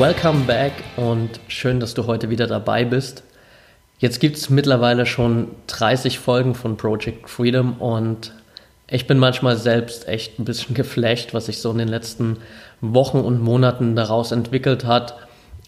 Welcome 0.00 0.44
back 0.46 0.72
und 0.96 1.28
schön, 1.48 1.78
dass 1.78 1.92
du 1.92 2.06
heute 2.06 2.30
wieder 2.30 2.46
dabei 2.46 2.86
bist. 2.86 3.22
Jetzt 3.98 4.18
gibt 4.18 4.38
es 4.38 4.48
mittlerweile 4.48 5.04
schon 5.04 5.48
30 5.66 6.18
Folgen 6.18 6.54
von 6.54 6.78
Project 6.78 7.28
Freedom 7.28 7.74
und 7.74 8.32
ich 8.88 9.06
bin 9.06 9.18
manchmal 9.18 9.58
selbst 9.58 10.08
echt 10.08 10.38
ein 10.38 10.46
bisschen 10.46 10.74
geflasht, 10.74 11.34
was 11.34 11.46
sich 11.46 11.60
so 11.60 11.70
in 11.70 11.76
den 11.76 11.88
letzten 11.88 12.38
Wochen 12.80 13.18
und 13.18 13.42
Monaten 13.42 13.94
daraus 13.94 14.32
entwickelt 14.32 14.86
hat. 14.86 15.16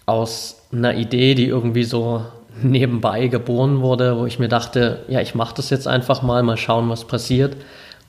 Aus 0.07 0.62
einer 0.73 0.95
Idee, 0.95 1.35
die 1.35 1.49
irgendwie 1.49 1.85
so 1.85 2.25
nebenbei 2.62 3.27
geboren 3.27 3.83
wurde, 3.83 4.17
wo 4.17 4.25
ich 4.25 4.39
mir 4.39 4.49
dachte, 4.49 5.01
ja, 5.09 5.21
ich 5.21 5.35
mache 5.35 5.57
das 5.57 5.69
jetzt 5.69 5.87
einfach 5.87 6.23
mal, 6.23 6.43
mal 6.43 6.57
schauen, 6.57 6.89
was 6.89 7.07
passiert. 7.07 7.55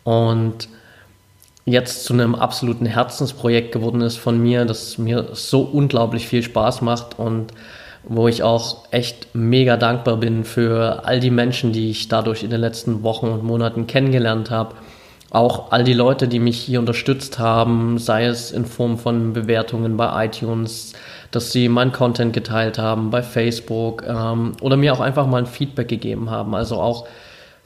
Und 0.05 0.70
jetzt 1.66 2.03
zu 2.03 2.13
einem 2.13 2.35
absoluten 2.35 2.85
Herzensprojekt 2.85 3.72
geworden 3.72 4.02
ist 4.02 4.17
von 4.17 4.41
mir, 4.41 4.66
das 4.66 4.98
mir 4.98 5.30
so 5.34 5.62
unglaublich 5.62 6.27
viel 6.27 6.44
Spaß 6.44 6.81
macht 6.81 7.17
und 7.17 7.53
wo 8.03 8.27
ich 8.27 8.44
auch 8.44 8.80
echt 8.91 9.34
mega 9.34 9.78
dankbar 9.78 10.17
bin 10.17 10.44
für 10.44 11.06
all 11.06 11.22
die 11.22 11.30
Menschen, 11.30 11.72
die 11.72 11.89
ich 11.89 12.09
dadurch 12.09 12.44
in 12.44 12.50
den 12.50 12.59
letzten 12.59 13.02
Wochen 13.03 13.28
und 13.28 13.44
Monaten 13.44 13.88
kennengelernt 13.88 14.52
habe. 14.52 14.75
Auch 15.30 15.72
all 15.72 15.84
die 15.84 15.94
Leute, 15.94 16.28
die 16.28 16.39
mich 16.39 16.59
hier 16.59 16.80
unterstützt 16.80 17.39
haben, 17.39 17.97
sei 17.97 18.25
es 18.25 18.52
in 18.52 18.66
Form 18.66 18.97
von 18.97 19.34
Bewertungen 19.34 19.97
bei 19.97 20.25
iTunes, 20.25 20.94
dass 21.31 21.52
sie 21.52 21.69
meinen 21.69 21.91
Content 21.91 22.34
geteilt 22.34 22.78
haben 22.78 23.09
bei 23.09 23.23
Facebook 23.23 24.03
ähm, 24.06 24.52
oder 24.61 24.78
mir 24.78 24.94
auch 24.94 25.00
einfach 25.00 25.25
mal 25.25 25.39
ein 25.39 25.47
Feedback 25.47 25.88
gegeben 25.88 26.30
haben. 26.30 26.53
Also 26.53 26.80
auch 26.80 27.08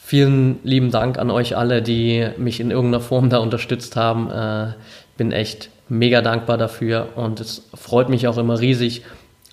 Vielen 0.07 0.59
lieben 0.63 0.89
Dank 0.89 1.19
an 1.19 1.29
euch 1.29 1.57
alle, 1.57 1.81
die 1.81 2.25
mich 2.37 2.61
in 2.61 2.71
irgendeiner 2.71 3.03
Form 3.03 3.29
da 3.29 3.39
unterstützt 3.39 3.97
haben. 3.97 4.31
Äh, 4.31 4.67
bin 5.17 5.33
echt 5.33 5.69
mega 5.89 6.21
dankbar 6.21 6.57
dafür 6.57 7.09
und 7.17 7.41
es 7.41 7.67
freut 7.73 8.07
mich 8.07 8.25
auch 8.25 8.37
immer 8.37 8.57
riesig, 8.57 9.01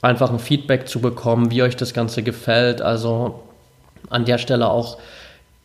einfach 0.00 0.30
ein 0.30 0.38
Feedback 0.38 0.86
zu 0.86 1.00
bekommen, 1.00 1.50
wie 1.50 1.64
euch 1.64 1.74
das 1.74 1.92
Ganze 1.92 2.22
gefällt. 2.22 2.82
Also 2.82 3.42
an 4.10 4.26
der 4.26 4.38
Stelle 4.38 4.70
auch 4.70 4.98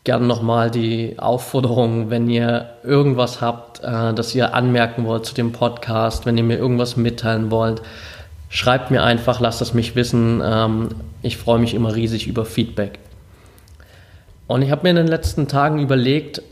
gern 0.02 0.26
nochmal 0.26 0.72
die 0.72 1.14
Aufforderung, 1.20 2.10
wenn 2.10 2.28
ihr 2.28 2.70
irgendwas 2.82 3.40
habt, 3.40 3.84
äh, 3.84 4.12
das 4.12 4.34
ihr 4.34 4.54
anmerken 4.54 5.04
wollt 5.04 5.24
zu 5.24 5.36
dem 5.36 5.52
Podcast, 5.52 6.26
wenn 6.26 6.36
ihr 6.36 6.42
mir 6.42 6.58
irgendwas 6.58 6.96
mitteilen 6.96 7.52
wollt, 7.52 7.80
schreibt 8.48 8.90
mir 8.90 9.04
einfach, 9.04 9.38
lasst 9.38 9.62
es 9.62 9.72
mich 9.72 9.94
wissen. 9.94 10.42
Ähm, 10.44 10.88
ich 11.22 11.36
freue 11.36 11.60
mich 11.60 11.74
immer 11.74 11.94
riesig 11.94 12.26
über 12.26 12.44
Feedback. 12.44 12.98
Und 14.50 14.62
ich 14.62 14.72
habe 14.72 14.82
mir 14.82 14.90
in 14.90 14.96
den 14.96 15.06
letzten 15.06 15.46
Tagen 15.46 15.78
überlegt, 15.78 16.42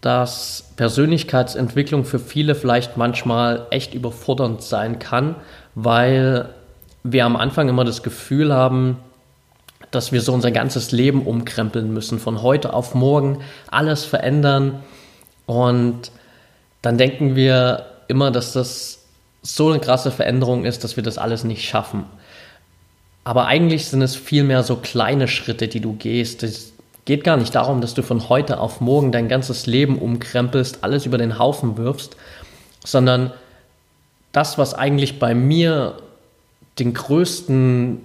dass 0.00 0.70
Persönlichkeitsentwicklung 0.76 2.04
für 2.04 2.20
viele 2.20 2.54
vielleicht 2.54 2.96
manchmal 2.96 3.66
echt 3.70 3.94
überfordernd 3.94 4.62
sein 4.62 5.00
kann, 5.00 5.34
weil 5.74 6.50
wir 7.02 7.24
am 7.24 7.34
Anfang 7.34 7.68
immer 7.68 7.84
das 7.84 8.04
Gefühl 8.04 8.54
haben, 8.54 8.98
dass 9.90 10.12
wir 10.12 10.20
so 10.20 10.32
unser 10.32 10.52
ganzes 10.52 10.92
Leben 10.92 11.26
umkrempeln 11.26 11.92
müssen, 11.92 12.20
von 12.20 12.42
heute 12.42 12.72
auf 12.72 12.94
morgen 12.94 13.40
alles 13.72 14.04
verändern. 14.04 14.78
Und 15.46 16.12
dann 16.80 16.96
denken 16.96 17.34
wir 17.34 17.86
immer, 18.06 18.30
dass 18.30 18.52
das 18.52 19.04
so 19.42 19.68
eine 19.70 19.80
krasse 19.80 20.12
Veränderung 20.12 20.64
ist, 20.64 20.84
dass 20.84 20.94
wir 20.94 21.02
das 21.02 21.18
alles 21.18 21.42
nicht 21.42 21.68
schaffen. 21.68 22.04
Aber 23.24 23.46
eigentlich 23.46 23.86
sind 23.86 24.00
es 24.00 24.14
vielmehr 24.14 24.62
so 24.62 24.76
kleine 24.76 25.26
Schritte, 25.26 25.66
die 25.66 25.80
du 25.80 25.94
gehst, 25.94 26.44
geht 27.04 27.24
gar 27.24 27.36
nicht 27.36 27.54
darum, 27.54 27.80
dass 27.80 27.94
du 27.94 28.02
von 28.02 28.28
heute 28.28 28.60
auf 28.60 28.80
morgen 28.80 29.12
dein 29.12 29.28
ganzes 29.28 29.66
Leben 29.66 29.98
umkrempelst, 29.98 30.84
alles 30.84 31.06
über 31.06 31.18
den 31.18 31.38
Haufen 31.38 31.76
wirfst, 31.76 32.16
sondern 32.84 33.32
das, 34.32 34.58
was 34.58 34.74
eigentlich 34.74 35.18
bei 35.18 35.34
mir 35.34 35.96
den 36.78 36.94
größten, 36.94 38.00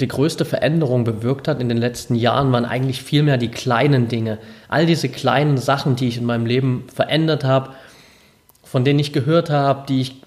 die 0.00 0.08
größte 0.08 0.44
Veränderung 0.44 1.04
bewirkt 1.04 1.48
hat 1.48 1.60
in 1.60 1.68
den 1.68 1.78
letzten 1.78 2.14
Jahren, 2.14 2.50
waren 2.52 2.64
eigentlich 2.64 3.02
vielmehr 3.02 3.36
die 3.36 3.50
kleinen 3.50 4.08
Dinge. 4.08 4.38
All 4.68 4.86
diese 4.86 5.08
kleinen 5.08 5.58
Sachen, 5.58 5.96
die 5.96 6.08
ich 6.08 6.16
in 6.16 6.24
meinem 6.24 6.46
Leben 6.46 6.84
verändert 6.92 7.44
habe, 7.44 7.70
von 8.64 8.84
denen 8.84 8.98
ich 8.98 9.12
gehört 9.12 9.50
habe, 9.50 9.86
die 9.86 10.00
ich 10.00 10.23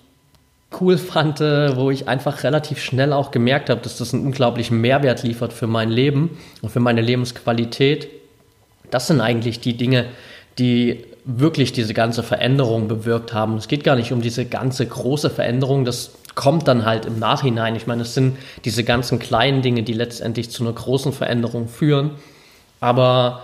cool 0.79 0.97
fand, 0.97 1.39
wo 1.39 1.91
ich 1.91 2.07
einfach 2.07 2.43
relativ 2.43 2.81
schnell 2.81 3.13
auch 3.13 3.31
gemerkt 3.31 3.69
habe, 3.69 3.81
dass 3.81 3.97
das 3.97 4.13
einen 4.13 4.25
unglaublichen 4.25 4.79
Mehrwert 4.81 5.23
liefert 5.23 5.53
für 5.53 5.67
mein 5.67 5.89
Leben 5.89 6.37
und 6.61 6.69
für 6.69 6.79
meine 6.79 7.01
Lebensqualität. 7.01 8.09
Das 8.91 9.07
sind 9.07 9.21
eigentlich 9.21 9.59
die 9.59 9.77
Dinge, 9.77 10.05
die 10.59 11.05
wirklich 11.25 11.73
diese 11.73 11.93
ganze 11.93 12.23
Veränderung 12.23 12.87
bewirkt 12.87 13.33
haben. 13.33 13.57
Es 13.57 13.67
geht 13.67 13.83
gar 13.83 13.95
nicht 13.95 14.11
um 14.11 14.21
diese 14.21 14.45
ganze 14.45 14.85
große 14.85 15.29
Veränderung, 15.29 15.83
das 15.83 16.11
kommt 16.35 16.67
dann 16.67 16.85
halt 16.85 17.05
im 17.05 17.19
Nachhinein. 17.19 17.75
Ich 17.75 17.87
meine, 17.87 18.03
es 18.03 18.13
sind 18.13 18.37
diese 18.63 18.83
ganzen 18.83 19.19
kleinen 19.19 19.61
Dinge, 19.61 19.83
die 19.83 19.93
letztendlich 19.93 20.51
zu 20.51 20.63
einer 20.63 20.73
großen 20.73 21.11
Veränderung 21.11 21.67
führen. 21.67 22.11
Aber 22.79 23.43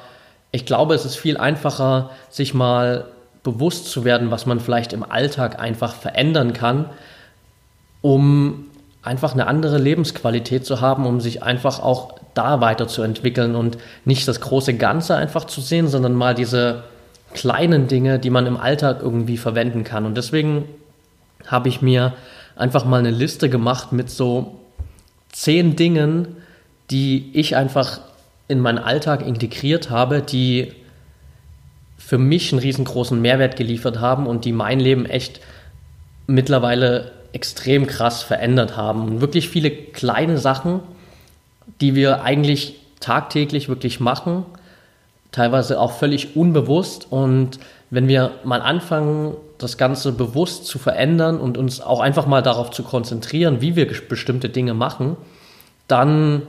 ich 0.52 0.66
glaube, 0.66 0.94
es 0.94 1.04
ist 1.04 1.16
viel 1.16 1.38
einfacher, 1.38 2.12
sich 2.30 2.54
mal 2.54 3.06
bewusst 3.42 3.88
zu 3.88 4.06
werden, 4.06 4.32
was 4.32 4.46
man 4.46 4.60
vielleicht 4.60 4.94
im 4.94 5.04
Alltag 5.04 5.60
einfach 5.60 5.96
verändern 5.96 6.54
kann, 6.54 6.86
um 8.04 8.66
einfach 9.02 9.34
eine 9.34 9.48
andere 9.48 9.80
Lebensqualität 9.80 10.66
zu 10.66 10.82
haben, 10.82 11.08
um 11.08 11.20
sich 11.20 11.42
einfach 11.42 11.80
auch 11.80 12.20
da 12.36 12.62
weiterzuentwickeln 12.62 13.56
und 13.56 13.78
nicht 14.06 14.28
das 14.28 14.42
große 14.42 14.76
Ganze 14.76 15.16
einfach 15.16 15.46
zu 15.46 15.62
sehen, 15.62 15.88
sondern 15.88 16.14
mal 16.14 16.36
diese 16.36 16.84
kleinen 17.34 17.88
Dinge, 17.88 18.20
die 18.20 18.30
man 18.30 18.46
im 18.46 18.58
Alltag 18.58 19.00
irgendwie 19.02 19.38
verwenden 19.38 19.84
kann. 19.84 20.06
Und 20.06 20.18
deswegen 20.18 20.66
habe 21.48 21.70
ich 21.70 21.82
mir 21.82 22.14
einfach 22.56 22.86
mal 22.86 23.00
eine 23.00 23.10
Liste 23.10 23.50
gemacht 23.50 23.94
mit 23.94 24.10
so 24.10 24.60
zehn 25.32 25.76
Dingen, 25.76 26.36
die 26.92 27.32
ich 27.34 27.56
einfach 27.56 28.02
in 28.50 28.60
meinen 28.60 28.80
Alltag 28.80 29.26
integriert 29.26 29.90
habe, 29.90 30.22
die 30.22 30.74
für 31.98 32.18
mich 32.18 32.52
einen 32.52 32.60
riesengroßen 32.60 33.22
Mehrwert 33.22 33.56
geliefert 33.56 34.02
haben 34.02 34.28
und 34.28 34.44
die 34.44 34.52
mein 34.52 34.82
Leben 34.82 35.06
echt 35.06 35.40
mittlerweile 36.28 37.13
extrem 37.34 37.88
krass 37.88 38.24
verändert 38.24 38.78
haben. 38.78 39.02
Und 39.04 39.22
wirklich 39.22 39.50
viele 39.50 39.72
kleine 39.72 40.38
Sachen, 40.38 40.80
die 41.82 41.96
wir 41.96 42.24
eigentlich 42.24 42.76
tagtäglich 43.00 43.68
wirklich 43.68 44.00
machen, 44.00 44.46
teilweise 45.32 45.80
auch 45.80 45.92
völlig 45.92 46.38
unbewusst. 46.38 47.08
Und 47.10 47.60
wenn 47.90 48.08
wir 48.08 48.32
mal 48.44 48.62
anfangen, 48.62 49.36
das 49.58 49.78
Ganze 49.78 50.12
bewusst 50.12 50.66
zu 50.66 50.80
verändern 50.80 51.40
und 51.40 51.58
uns 51.58 51.82
auch 51.82 52.00
einfach 52.00 52.28
mal 52.28 52.42
darauf 52.42 52.72
zu 52.72 52.84
konzentrieren, 52.84 53.62
wie 53.62 53.76
wir 53.76 53.88
bestimmte 54.08 54.50
Dinge 54.50 54.74
machen, 54.74 55.18
dann 55.88 56.44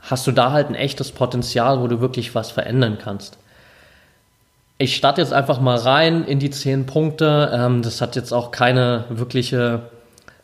hast 0.00 0.26
du 0.26 0.32
da 0.32 0.52
halt 0.52 0.68
ein 0.68 0.74
echtes 0.74 1.10
Potenzial, 1.10 1.80
wo 1.80 1.88
du 1.88 2.00
wirklich 2.00 2.34
was 2.34 2.50
verändern 2.50 2.98
kannst. 3.02 3.38
Ich 4.76 4.94
starte 4.94 5.20
jetzt 5.20 5.32
einfach 5.32 5.60
mal 5.60 5.76
rein 5.76 6.24
in 6.24 6.38
die 6.38 6.50
zehn 6.50 6.86
Punkte. 6.86 7.50
Ähm, 7.52 7.82
das 7.82 8.00
hat 8.00 8.14
jetzt 8.14 8.32
auch 8.32 8.52
keine 8.52 9.04
wirkliche 9.08 9.82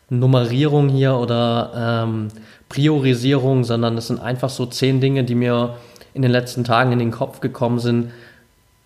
Nummerierung 0.09 0.89
hier 0.89 1.15
oder 1.15 2.03
ähm, 2.05 2.27
Priorisierung, 2.69 3.63
sondern 3.63 3.97
es 3.97 4.07
sind 4.07 4.19
einfach 4.19 4.49
so 4.49 4.65
zehn 4.65 5.01
Dinge, 5.01 5.23
die 5.23 5.35
mir 5.35 5.77
in 6.13 6.21
den 6.21 6.31
letzten 6.31 6.63
Tagen 6.63 6.91
in 6.91 6.99
den 6.99 7.11
Kopf 7.11 7.39
gekommen 7.39 7.79
sind, 7.79 8.11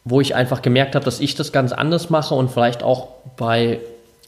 wo 0.05 0.21
ich 0.21 0.35
einfach 0.35 0.61
gemerkt 0.61 0.95
habe, 0.95 1.05
dass 1.05 1.19
ich 1.19 1.35
das 1.35 1.51
ganz 1.51 1.71
anders 1.71 2.09
mache 2.09 2.33
und 2.35 2.49
vielleicht 2.49 2.83
auch 2.83 3.09
bei 3.37 3.79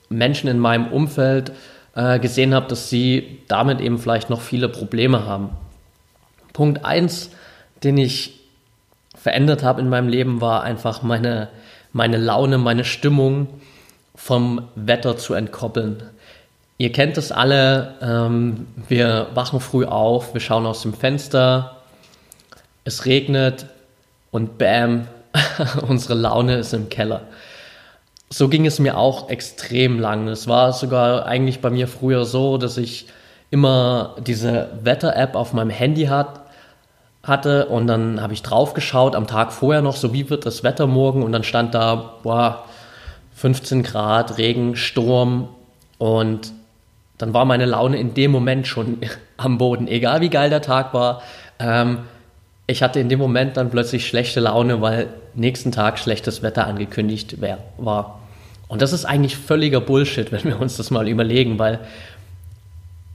Menschen 0.09 0.49
in 0.49 0.59
meinem 0.59 0.87
Umfeld 0.87 1.51
äh, 1.95 2.19
gesehen 2.19 2.53
habe, 2.53 2.67
dass 2.67 2.89
sie 2.89 3.39
damit 3.47 3.81
eben 3.81 3.97
vielleicht 3.97 4.29
noch 4.29 4.41
viele 4.41 4.69
Probleme 4.69 5.25
haben. 5.25 5.49
Punkt 6.53 6.85
eins, 6.85 7.31
den 7.83 7.97
ich 7.97 8.39
verändert 9.15 9.63
habe 9.63 9.81
in 9.81 9.89
meinem 9.89 10.09
Leben, 10.09 10.41
war 10.41 10.63
einfach 10.63 11.01
meine, 11.01 11.49
meine 11.93 12.17
Laune, 12.17 12.57
meine 12.57 12.83
Stimmung 12.83 13.47
vom 14.15 14.67
Wetter 14.75 15.17
zu 15.17 15.33
entkoppeln. 15.33 16.03
Ihr 16.81 16.91
kennt 16.91 17.15
es 17.19 17.31
alle, 17.31 17.93
ähm, 18.01 18.65
wir 18.87 19.27
wachen 19.35 19.59
früh 19.59 19.85
auf, 19.85 20.33
wir 20.33 20.41
schauen 20.41 20.65
aus 20.65 20.81
dem 20.81 20.95
Fenster, 20.95 21.77
es 22.85 23.05
regnet 23.05 23.67
und 24.31 24.57
bam, 24.57 25.07
unsere 25.87 26.15
Laune 26.15 26.55
ist 26.55 26.73
im 26.73 26.89
Keller. 26.89 27.21
So 28.31 28.49
ging 28.49 28.65
es 28.65 28.79
mir 28.79 28.97
auch 28.97 29.29
extrem 29.29 29.99
lang. 29.99 30.27
Es 30.27 30.47
war 30.47 30.73
sogar 30.73 31.27
eigentlich 31.27 31.59
bei 31.61 31.69
mir 31.69 31.87
früher 31.87 32.25
so, 32.25 32.57
dass 32.57 32.77
ich 32.77 33.05
immer 33.51 34.15
diese 34.19 34.69
Wetter-App 34.81 35.35
auf 35.35 35.53
meinem 35.53 35.69
Handy 35.69 36.05
hat, 36.05 36.41
hatte 37.21 37.67
und 37.67 37.85
dann 37.85 38.23
habe 38.23 38.33
ich 38.33 38.41
drauf 38.41 38.73
geschaut 38.73 39.15
am 39.15 39.27
Tag 39.27 39.53
vorher 39.53 39.83
noch, 39.83 39.97
so 39.97 40.13
wie 40.13 40.31
wird 40.31 40.47
das 40.47 40.63
Wetter 40.63 40.87
morgen 40.87 41.21
und 41.21 41.31
dann 41.31 41.43
stand 41.43 41.75
da, 41.75 42.15
boah, 42.23 42.65
15 43.35 43.83
Grad, 43.83 44.39
Regen, 44.39 44.75
Sturm 44.75 45.47
und 45.99 46.53
dann 47.21 47.33
war 47.33 47.45
meine 47.45 47.65
Laune 47.65 47.97
in 47.97 48.13
dem 48.13 48.31
Moment 48.31 48.67
schon 48.67 48.97
am 49.37 49.57
Boden, 49.57 49.87
egal 49.87 50.21
wie 50.21 50.29
geil 50.29 50.49
der 50.49 50.61
Tag 50.61 50.93
war. 50.93 51.21
Ähm, 51.59 51.99
ich 52.67 52.83
hatte 52.83 52.99
in 52.99 53.09
dem 53.09 53.19
Moment 53.19 53.57
dann 53.57 53.69
plötzlich 53.69 54.07
schlechte 54.07 54.39
Laune, 54.39 54.81
weil 54.81 55.07
nächsten 55.33 55.71
Tag 55.71 55.99
schlechtes 55.99 56.41
Wetter 56.41 56.67
angekündigt 56.67 57.37
war. 57.77 58.19
Und 58.67 58.81
das 58.81 58.93
ist 58.93 59.05
eigentlich 59.05 59.35
völliger 59.35 59.81
Bullshit, 59.81 60.31
wenn 60.31 60.43
wir 60.43 60.59
uns 60.59 60.77
das 60.77 60.91
mal 60.91 61.07
überlegen, 61.07 61.59
weil 61.59 61.79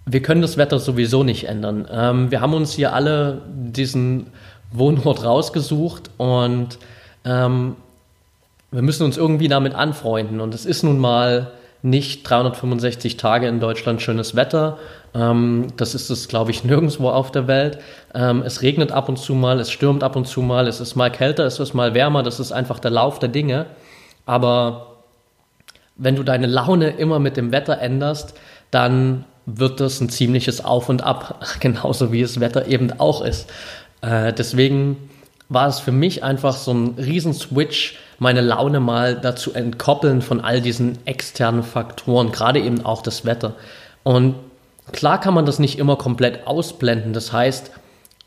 wir 0.05 0.23
können 0.23 0.43
das 0.43 0.57
Wetter 0.57 0.79
sowieso 0.79 1.25
nicht 1.25 1.49
ändern. 1.49 1.89
Ähm, 1.91 2.31
wir 2.31 2.41
haben 2.41 2.55
uns 2.55 2.73
hier 2.73 2.93
alle 2.93 3.43
diesen 3.49 4.29
Wohnort 4.71 5.25
rausgesucht 5.25 6.11
und 6.17 6.79
ähm, 7.25 7.77
wir 8.71 8.83
müssen 8.83 9.05
uns 9.05 9.17
irgendwie 9.17 9.49
damit 9.49 9.75
anfreunden. 9.75 10.41
Und 10.41 10.55
es 10.55 10.67
ist 10.67 10.83
nun 10.83 10.99
mal 10.99 11.51
nicht 11.87 12.29
365 12.29 13.17
Tage 13.17 13.47
in 13.47 13.61
Deutschland 13.61 14.03
schönes 14.03 14.35
Wetter. 14.35 14.79
Ähm, 15.15 15.69
das 15.77 15.95
ist 15.95 16.11
es, 16.11 16.27
glaube 16.27 16.51
ich, 16.51 16.65
nirgendwo 16.65 17.09
auf 17.09 17.31
der 17.31 17.47
Welt. 17.47 17.79
Ähm, 18.15 18.43
es 18.45 18.63
regnet 18.63 18.93
ab 18.93 19.09
und 19.09 19.19
zu 19.19 19.35
mal, 19.35 19.61
es 19.61 19.71
stürmt 19.71 20.03
ab 20.03 20.17
und 20.17 20.27
zu 20.27 20.43
mal, 20.43 20.67
es 20.67 20.81
ist 20.81 20.97
mal 20.97 21.11
kälter, 21.11 21.45
es 21.45 21.61
ist 21.61 21.75
mal 21.75 21.95
wärmer. 21.95 22.23
Das 22.23 22.41
ist 22.41 22.53
einfach 22.53 22.81
der 22.81 22.91
Lauf 22.91 23.21
der 23.21 23.29
Dinge. 23.29 23.67
Aber 24.27 24.97
wenn 25.97 26.17
du 26.17 26.25
deine 26.25 26.49
Laune 26.49 26.91
immer 26.91 27.21
mit 27.21 27.37
dem 27.37 27.53
Wetter 27.53 27.79
änderst, 27.79 28.35
dann 28.73 29.25
wird 29.47 29.79
das 29.79 30.01
ein 30.01 30.09
ziemliches 30.09 30.65
Auf 30.65 30.89
und 30.89 31.05
Ab, 31.05 31.41
genauso 31.61 32.13
wie 32.13 32.23
das 32.23 32.41
Wetter 32.41 32.67
eben 32.67 32.99
auch 32.99 33.23
ist. 33.23 33.49
Äh, 34.01 34.33
deswegen 34.33 35.09
war 35.49 35.69
es 35.69 35.79
für 35.79 35.93
mich 35.93 36.25
einfach 36.25 36.57
so 36.57 36.73
ein 36.73 36.97
Riesenswitch, 36.99 37.97
meine 38.19 38.41
Laune 38.41 38.81
mal 38.81 39.15
dazu 39.15 39.53
entkoppeln 39.53 40.23
von 40.23 40.41
all 40.41 40.61
diesen 40.61 40.99
externen 41.07 41.63
Faktoren, 41.63 42.33
gerade 42.33 42.61
eben 42.61 42.85
auch 42.85 43.03
das 43.03 43.25
Wetter. 43.25 43.55
Und 44.03 44.37
klar 44.93 45.21
kann 45.21 45.35
man 45.35 45.47
das 45.47 45.59
nicht 45.59 45.79
immer 45.79 45.97
komplett 45.97 46.47
ausblenden. 46.47 47.13
Das 47.13 47.33
heißt, 47.33 47.71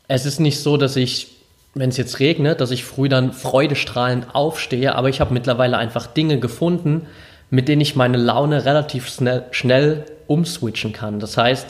es 0.08 0.26
ist 0.26 0.40
nicht 0.40 0.60
so, 0.60 0.76
dass 0.76 0.96
ich, 0.96 1.28
wenn 1.74 1.90
es 1.90 1.96
jetzt 1.96 2.20
regnet, 2.20 2.60
dass 2.60 2.70
ich 2.70 2.84
früh 2.84 3.08
dann 3.08 3.32
freudestrahlend 3.32 4.34
aufstehe, 4.34 4.94
aber 4.94 5.08
ich 5.08 5.20
habe 5.20 5.34
mittlerweile 5.34 5.78
einfach 5.78 6.06
Dinge 6.06 6.38
gefunden, 6.38 7.06
mit 7.50 7.68
denen 7.68 7.80
ich 7.80 7.96
meine 7.96 8.16
Laune 8.16 8.64
relativ 8.64 9.08
schnell, 9.08 9.44
schnell 9.50 10.04
umswitchen 10.26 10.92
kann. 10.92 11.18
Das 11.18 11.36
heißt, 11.36 11.66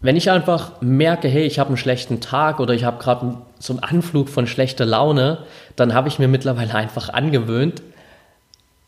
wenn 0.00 0.16
ich 0.16 0.30
einfach 0.30 0.80
merke, 0.80 1.28
hey, 1.28 1.44
ich 1.44 1.58
habe 1.58 1.68
einen 1.68 1.76
schlechten 1.76 2.20
Tag 2.20 2.58
oder 2.58 2.72
ich 2.72 2.84
habe 2.84 3.02
gerade 3.02 3.36
so 3.58 3.74
einen 3.74 3.82
Anflug 3.82 4.28
von 4.28 4.46
schlechter 4.46 4.86
Laune, 4.86 5.38
dann 5.76 5.92
habe 5.92 6.08
ich 6.08 6.18
mir 6.18 6.28
mittlerweile 6.28 6.74
einfach 6.74 7.10
angewöhnt, 7.10 7.82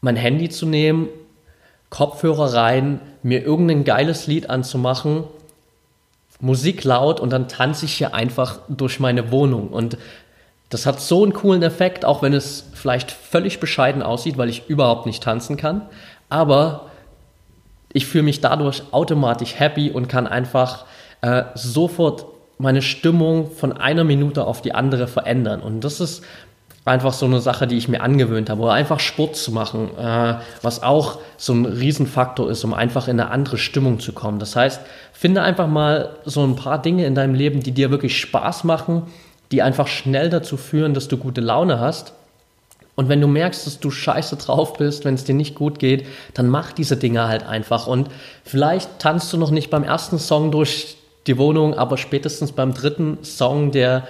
mein 0.01 0.17
Handy 0.17 0.49
zu 0.49 0.67
nehmen, 0.67 1.09
Kopfhörer 1.91 2.55
rein, 2.55 3.01
mir 3.23 3.43
irgendein 3.43 3.85
geiles 3.85 4.27
Lied 4.27 4.49
anzumachen, 4.49 5.25
Musik 6.41 6.83
laut 6.83 7.21
und 7.21 7.31
dann 7.31 7.47
tanze 7.47 7.85
ich 7.85 7.93
hier 7.93 8.15
einfach 8.15 8.61
durch 8.69 8.99
meine 8.99 9.31
Wohnung. 9.31 9.69
Und 9.69 9.99
das 10.71 10.87
hat 10.87 11.01
so 11.01 11.23
einen 11.23 11.35
coolen 11.35 11.63
Effekt, 11.63 12.07
auch 12.07 12.23
wenn 12.23 12.33
es 12.33 12.65
vielleicht 12.73 13.11
völlig 13.11 13.61
bescheiden 13.61 14.03
aussieht, 14.03 14.39
weil 14.39 14.49
ich 14.49 14.69
überhaupt 14.69 15.05
nicht 15.05 15.23
tanzen 15.23 15.59
kann. 15.59 15.83
Aber 16.31 16.87
ich 17.93 18.07
fühle 18.07 18.25
mich 18.25 18.41
dadurch 18.41 18.83
automatisch 18.91 19.59
happy 19.59 19.91
und 19.91 20.09
kann 20.09 20.27
einfach 20.27 20.87
äh, 21.23 21.45
sofort 21.55 22.27
meine 22.59 22.83
Stimmung 22.83 23.51
von 23.51 23.73
einer 23.73 24.05
Minute 24.05 24.47
auf 24.47 24.63
die 24.63 24.75
andere 24.75 25.09
verändern. 25.09 25.61
Und 25.61 25.81
das 25.81 26.01
ist 26.01 26.23
einfach 26.85 27.13
so 27.13 27.27
eine 27.27 27.41
Sache, 27.41 27.67
die 27.67 27.77
ich 27.77 27.89
mir 27.89 28.03
angewöhnt 28.03 28.51
habe. 28.51 28.63
Oder 28.63 28.73
einfach 28.73 29.01
Sport 29.01 29.37
zu 29.37 29.53
machen, 29.53 29.91
äh, 29.97 30.35
was 30.63 30.83
auch 30.83 31.19
so 31.37 31.53
ein 31.53 31.65
Riesenfaktor 31.65 32.51
ist, 32.51 32.65
um 32.65 32.75
einfach 32.75 33.09
in 33.09 33.21
eine 33.21 33.31
andere 33.31 33.59
Stimmung 33.59 34.01
zu 34.01 34.13
kommen. 34.13 34.39
Das 34.39 34.57
heißt, 34.57 34.81
finde 35.13 35.43
einfach 35.43 35.69
mal 35.69 36.17
so 36.25 36.43
ein 36.45 36.57
paar 36.57 36.83
Dinge 36.83 37.07
in 37.07 37.15
deinem 37.15 37.35
Leben, 37.35 37.61
die 37.61 37.73
dir 37.73 37.91
wirklich 37.91 38.19
Spaß 38.19 38.65
machen, 38.65 39.03
die 39.53 39.63
einfach 39.63 39.87
schnell 39.87 40.31
dazu 40.31 40.57
führen, 40.57 40.95
dass 40.95 41.09
du 41.09 41.17
gute 41.17 41.41
Laune 41.41 41.79
hast. 41.79 42.15
Und 42.95 43.09
wenn 43.09 43.21
du 43.21 43.27
merkst, 43.27 43.67
dass 43.67 43.81
du 43.81 43.91
scheiße 43.91 44.37
drauf 44.37 44.75
bist, 44.75 45.05
wenn 45.05 45.15
es 45.15 45.25
dir 45.25 45.35
nicht 45.35 45.55
gut 45.55 45.79
geht, 45.79 46.07
dann 46.35 46.49
mach 46.49 46.73
diese 46.73 46.97
Dinge 46.97 47.27
halt 47.27 47.45
einfach. 47.45 47.87
Und 47.87 48.09
vielleicht 48.45 48.99
tanzt 48.99 49.33
du 49.33 49.39
noch 49.39 49.51
nicht 49.51 49.71
beim 49.71 49.85
ersten 49.85 50.19
Song 50.19 50.51
durch 50.51 50.97
die 51.27 51.39
Wohnung, 51.39 51.75
aber 51.75 51.97
spätestens 51.97 52.53
beim 52.53 52.75
dritten 52.75 53.19
Song, 53.23 53.71
der 53.71 54.07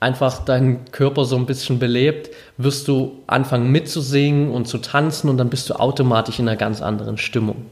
einfach 0.00 0.44
deinen 0.44 0.84
Körper 0.90 1.24
so 1.24 1.36
ein 1.36 1.46
bisschen 1.46 1.78
belebt, 1.78 2.30
wirst 2.58 2.88
du 2.88 3.22
anfangen 3.26 3.70
mitzusingen 3.70 4.50
und 4.50 4.66
zu 4.66 4.78
tanzen 4.78 5.30
und 5.30 5.38
dann 5.38 5.48
bist 5.48 5.70
du 5.70 5.74
automatisch 5.74 6.38
in 6.38 6.48
einer 6.48 6.56
ganz 6.56 6.82
anderen 6.82 7.18
Stimmung. 7.18 7.66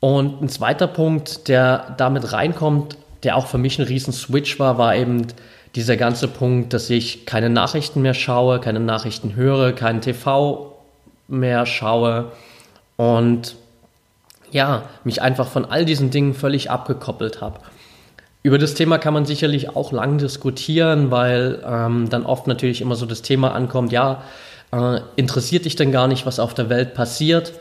Und 0.00 0.42
ein 0.42 0.48
zweiter 0.48 0.86
Punkt, 0.86 1.48
der 1.48 1.94
damit 1.96 2.32
reinkommt, 2.32 2.96
der 3.22 3.36
auch 3.36 3.46
für 3.46 3.58
mich 3.58 3.78
ein 3.78 3.86
riesen 3.86 4.12
Switch 4.12 4.58
war, 4.58 4.76
war 4.76 4.94
eben 4.94 5.26
dieser 5.74 5.96
ganze 5.96 6.28
Punkt, 6.28 6.72
dass 6.72 6.90
ich 6.90 7.26
keine 7.26 7.48
Nachrichten 7.48 8.02
mehr 8.02 8.14
schaue, 8.14 8.60
keine 8.60 8.80
Nachrichten 8.80 9.34
höre, 9.34 9.72
keinen 9.72 10.02
TV 10.02 10.76
mehr 11.26 11.66
schaue 11.66 12.32
und 12.96 13.56
ja, 14.54 14.84
mich 15.02 15.20
einfach 15.20 15.48
von 15.48 15.64
all 15.64 15.84
diesen 15.84 16.10
Dingen 16.10 16.32
völlig 16.32 16.70
abgekoppelt 16.70 17.40
habe. 17.40 17.58
Über 18.44 18.56
das 18.56 18.74
Thema 18.74 18.98
kann 18.98 19.12
man 19.12 19.26
sicherlich 19.26 19.74
auch 19.74 19.90
lang 19.90 20.16
diskutieren, 20.16 21.10
weil 21.10 21.60
ähm, 21.66 22.08
dann 22.08 22.24
oft 22.24 22.46
natürlich 22.46 22.80
immer 22.80 22.94
so 22.94 23.04
das 23.04 23.22
Thema 23.22 23.52
ankommt, 23.52 23.90
ja, 23.90 24.22
äh, 24.70 25.00
interessiert 25.16 25.64
dich 25.64 25.74
denn 25.74 25.90
gar 25.90 26.06
nicht, 26.06 26.24
was 26.24 26.38
auf 26.38 26.54
der 26.54 26.68
Welt 26.68 26.94
passiert? 26.94 27.54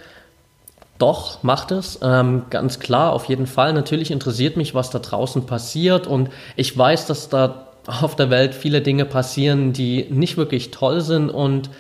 Doch, 1.00 1.42
macht 1.42 1.72
es. 1.72 1.98
Ähm, 2.04 2.44
ganz 2.52 2.80
klar, 2.80 3.14
auf 3.14 3.26
jeden 3.26 3.48
Fall. 3.48 3.74
Natürlich 3.74 4.12
interessiert 4.12 4.56
mich, 4.56 4.76
was 4.76 4.92
da 4.92 5.00
draußen 5.00 5.48
passiert 5.48 6.06
und 6.06 6.30
ich 6.56 6.78
weiß, 6.78 7.08
dass 7.08 7.28
da 7.28 7.70
auf 7.88 8.16
der 8.16 8.30
Welt 8.30 8.54
viele 8.54 8.82
Dinge 8.82 9.06
passieren, 9.06 9.74
die 9.74 10.06
nicht 10.12 10.38
wirklich 10.38 10.70
toll 10.70 11.02
sind 11.02 11.32
und 11.32 11.72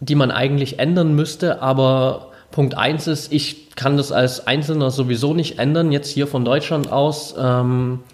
die 0.00 0.14
man 0.14 0.30
eigentlich 0.30 0.78
ändern 0.78 1.14
müsste, 1.14 1.62
aber 1.62 2.33
Punkt 2.54 2.78
eins 2.78 3.08
ist, 3.08 3.32
ich 3.32 3.74
kann 3.74 3.96
das 3.96 4.12
als 4.12 4.46
Einzelner 4.46 4.92
sowieso 4.92 5.34
nicht 5.34 5.58
ändern. 5.58 5.90
Jetzt 5.90 6.08
hier 6.08 6.28
von 6.28 6.44
Deutschland 6.44 6.92
aus 6.92 7.34
ähm, 7.36 8.04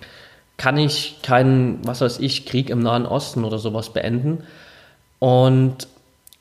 kann 0.56 0.78
ich 0.78 1.18
keinen, 1.22 1.86
was 1.86 2.00
weiß 2.00 2.20
ich, 2.20 2.46
Krieg 2.46 2.70
im 2.70 2.78
Nahen 2.78 3.04
Osten 3.04 3.44
oder 3.44 3.58
sowas 3.58 3.92
beenden. 3.92 4.44
Und 5.18 5.88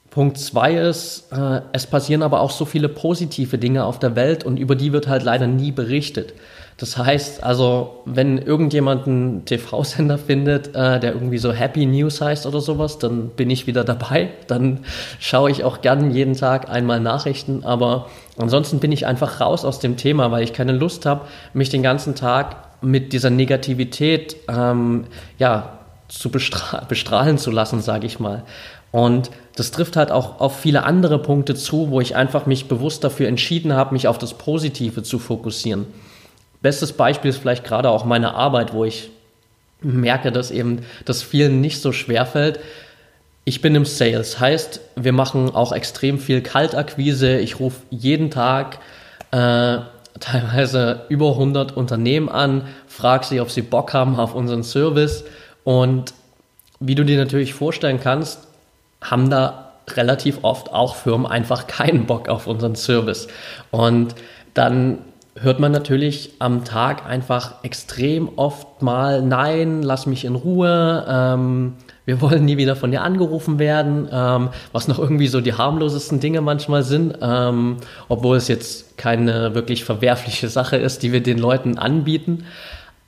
Punkt 0.09 0.37
zwei 0.39 0.73
ist, 0.73 1.31
äh, 1.31 1.61
es 1.71 1.85
passieren 1.85 2.23
aber 2.23 2.41
auch 2.41 2.51
so 2.51 2.65
viele 2.65 2.89
positive 2.89 3.57
Dinge 3.57 3.85
auf 3.85 3.99
der 3.99 4.15
Welt 4.15 4.43
und 4.43 4.57
über 4.57 4.75
die 4.75 4.91
wird 4.91 5.07
halt 5.07 5.23
leider 5.23 5.47
nie 5.47 5.71
berichtet. 5.71 6.33
Das 6.79 6.97
heißt, 6.97 7.43
also, 7.43 8.03
wenn 8.05 8.37
irgendjemand 8.37 9.05
einen 9.05 9.43
TV-Sender 9.43 10.17
findet, 10.17 10.69
äh, 10.69 10.99
der 10.99 11.13
irgendwie 11.13 11.37
so 11.37 11.51
Happy 11.51 11.85
News 11.85 12.21
heißt 12.21 12.45
oder 12.45 12.61
sowas, 12.61 12.97
dann 12.99 13.29
bin 13.29 13.49
ich 13.49 13.67
wieder 13.67 13.83
dabei. 13.83 14.29
Dann 14.47 14.79
schaue 15.19 15.51
ich 15.51 15.65
auch 15.65 15.81
gern 15.81 16.11
jeden 16.11 16.35
Tag 16.35 16.69
einmal 16.69 17.01
Nachrichten. 17.01 17.65
Aber 17.65 18.07
ansonsten 18.37 18.79
bin 18.79 18.93
ich 18.93 19.05
einfach 19.05 19.41
raus 19.41 19.65
aus 19.65 19.79
dem 19.79 19.97
Thema, 19.97 20.31
weil 20.31 20.43
ich 20.43 20.53
keine 20.53 20.71
Lust 20.71 21.05
habe, 21.05 21.25
mich 21.53 21.69
den 21.69 21.83
ganzen 21.83 22.15
Tag 22.15 22.55
mit 22.81 23.11
dieser 23.11 23.29
Negativität 23.29 24.37
ähm, 24.47 25.03
ja, 25.37 25.79
zu 26.07 26.31
bestra 26.31 26.85
bestrahlen 26.87 27.37
zu 27.37 27.51
lassen, 27.51 27.81
sage 27.81 28.07
ich 28.07 28.21
mal. 28.21 28.43
Und 28.91 29.29
das 29.55 29.71
trifft 29.71 29.95
halt 29.95 30.11
auch 30.11 30.39
auf 30.39 30.59
viele 30.59 30.83
andere 30.83 31.19
Punkte 31.19 31.53
zu, 31.53 31.89
wo 31.89 32.01
ich 32.01 32.15
einfach 32.15 32.45
mich 32.45 32.67
bewusst 32.67 33.03
dafür 33.03 33.27
entschieden 33.27 33.73
habe, 33.73 33.93
mich 33.93 34.07
auf 34.07 34.17
das 34.17 34.33
Positive 34.33 35.03
zu 35.03 35.19
fokussieren. 35.19 35.85
Bestes 36.61 36.93
Beispiel 36.93 37.29
ist 37.29 37.37
vielleicht 37.37 37.63
gerade 37.63 37.89
auch 37.89 38.05
meine 38.05 38.33
Arbeit, 38.33 38.73
wo 38.73 38.85
ich 38.85 39.11
merke, 39.81 40.31
dass 40.31 40.51
eben 40.51 40.81
das 41.05 41.21
vielen 41.21 41.61
nicht 41.61 41.81
so 41.81 41.91
schwer 41.91 42.25
fällt. 42.25 42.59
Ich 43.45 43.61
bin 43.61 43.75
im 43.75 43.85
Sales, 43.85 44.39
heißt, 44.39 44.81
wir 44.95 45.13
machen 45.13 45.55
auch 45.55 45.71
extrem 45.71 46.19
viel 46.19 46.41
Kaltakquise. 46.41 47.39
Ich 47.39 47.59
rufe 47.59 47.81
jeden 47.89 48.29
Tag 48.29 48.79
äh, 49.31 49.79
teilweise 50.19 51.05
über 51.09 51.31
100 51.31 51.75
Unternehmen 51.75 52.29
an, 52.29 52.67
frage 52.87 53.25
sie, 53.25 53.39
ob 53.39 53.49
sie 53.49 53.61
Bock 53.61 53.93
haben 53.93 54.17
auf 54.17 54.35
unseren 54.35 54.63
Service. 54.63 55.23
Und 55.63 56.13
wie 56.79 56.95
du 56.95 57.03
dir 57.03 57.17
natürlich 57.17 57.53
vorstellen 57.53 57.99
kannst, 58.01 58.48
haben 59.01 59.29
da 59.29 59.73
relativ 59.95 60.39
oft 60.43 60.71
auch 60.71 60.95
Firmen 60.95 61.25
einfach 61.25 61.67
keinen 61.67 62.05
Bock 62.05 62.29
auf 62.29 62.47
unseren 62.47 62.75
Service. 62.75 63.27
Und 63.71 64.15
dann 64.53 64.99
hört 65.41 65.59
man 65.59 65.71
natürlich 65.71 66.33
am 66.39 66.65
Tag 66.65 67.05
einfach 67.05 67.63
extrem 67.63 68.29
oft 68.35 68.81
mal, 68.81 69.21
nein, 69.21 69.81
lass 69.83 70.05
mich 70.05 70.25
in 70.25 70.35
Ruhe, 70.35 71.05
ähm, 71.07 71.73
wir 72.05 72.21
wollen 72.21 72.45
nie 72.45 72.57
wieder 72.57 72.75
von 72.75 72.91
dir 72.91 73.03
angerufen 73.03 73.59
werden, 73.59 74.09
ähm, 74.11 74.49
was 74.71 74.87
noch 74.87 74.99
irgendwie 74.99 75.27
so 75.27 75.41
die 75.41 75.53
harmlosesten 75.53 76.19
Dinge 76.19 76.41
manchmal 76.41 76.83
sind, 76.83 77.17
ähm, 77.21 77.77
obwohl 78.09 78.37
es 78.37 78.47
jetzt 78.47 78.97
keine 78.97 79.53
wirklich 79.53 79.85
verwerfliche 79.85 80.49
Sache 80.49 80.77
ist, 80.77 81.03
die 81.03 81.13
wir 81.13 81.21
den 81.21 81.37
Leuten 81.37 81.77
anbieten. 81.77 82.45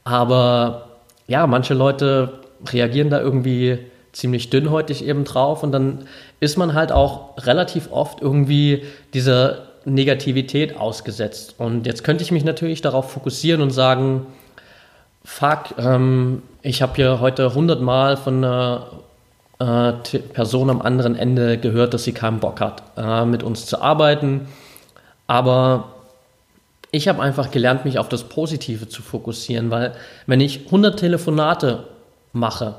Aber 0.03 0.88
ja, 1.27 1.48
manche 1.48 1.74
Leute 1.74 2.39
reagieren 2.71 3.10
da 3.10 3.19
irgendwie 3.19 3.79
ziemlich 4.12 4.50
dünnhäutig 4.50 5.06
eben 5.06 5.24
drauf 5.24 5.63
und 5.63 5.72
dann 5.72 6.06
ist 6.39 6.58
man 6.58 6.74
halt 6.74 6.91
auch 6.91 7.38
relativ 7.46 7.91
oft 7.91 8.22
irgendwie 8.22 8.84
dieser 9.13 9.68
Negativität 9.86 10.77
ausgesetzt. 10.77 11.56
Und 11.58 11.88
jetzt 11.88 12.03
könnte 12.03 12.24
ich 12.24 12.32
mich 12.32 12.44
natürlich 12.44 12.82
darauf 12.82 13.12
fokussieren 13.12 13.62
und 13.62 13.72
sagen, 13.72 14.25
fuck, 15.24 15.75
ähm, 15.77 16.44
ich 16.62 16.82
habe 16.82 16.96
hier 16.96 17.20
heute 17.20 17.53
hundertmal 17.53 18.18
von 18.18 18.44
einer 18.44 18.88
äh, 19.60 20.20
Person 20.34 20.70
am 20.70 20.82
anderen 20.82 21.15
Ende 21.15 21.58
gehört, 21.58 21.94
dass 21.94 22.03
sie 22.03 22.13
keinen 22.13 22.39
Bock 22.39 22.60
hat, 22.60 22.84
äh, 22.98 23.25
mit 23.25 23.44
uns 23.44 23.65
zu 23.65 23.82
arbeiten. 23.82 24.48
Aber 25.27 25.89
ich 26.91 27.08
habe 27.08 27.22
einfach 27.22 27.51
gelernt, 27.51 27.86
mich 27.86 27.98
auf 27.98 28.10
das 28.10 28.25
Positive 28.25 28.89
zu 28.89 29.01
fokussieren, 29.01 29.72
weil 29.72 29.94
wenn 30.27 30.41
ich 30.41 30.65
100 30.65 31.00
Telefonate 31.00 31.86
mache, 32.34 32.75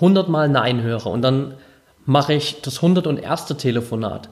100 0.00 0.28
Mal 0.28 0.48
Nein 0.48 0.82
höre 0.82 1.06
und 1.06 1.22
dann 1.22 1.54
mache 2.06 2.32
ich 2.32 2.62
das 2.62 2.76
101. 2.76 3.46
Telefonat, 3.58 4.28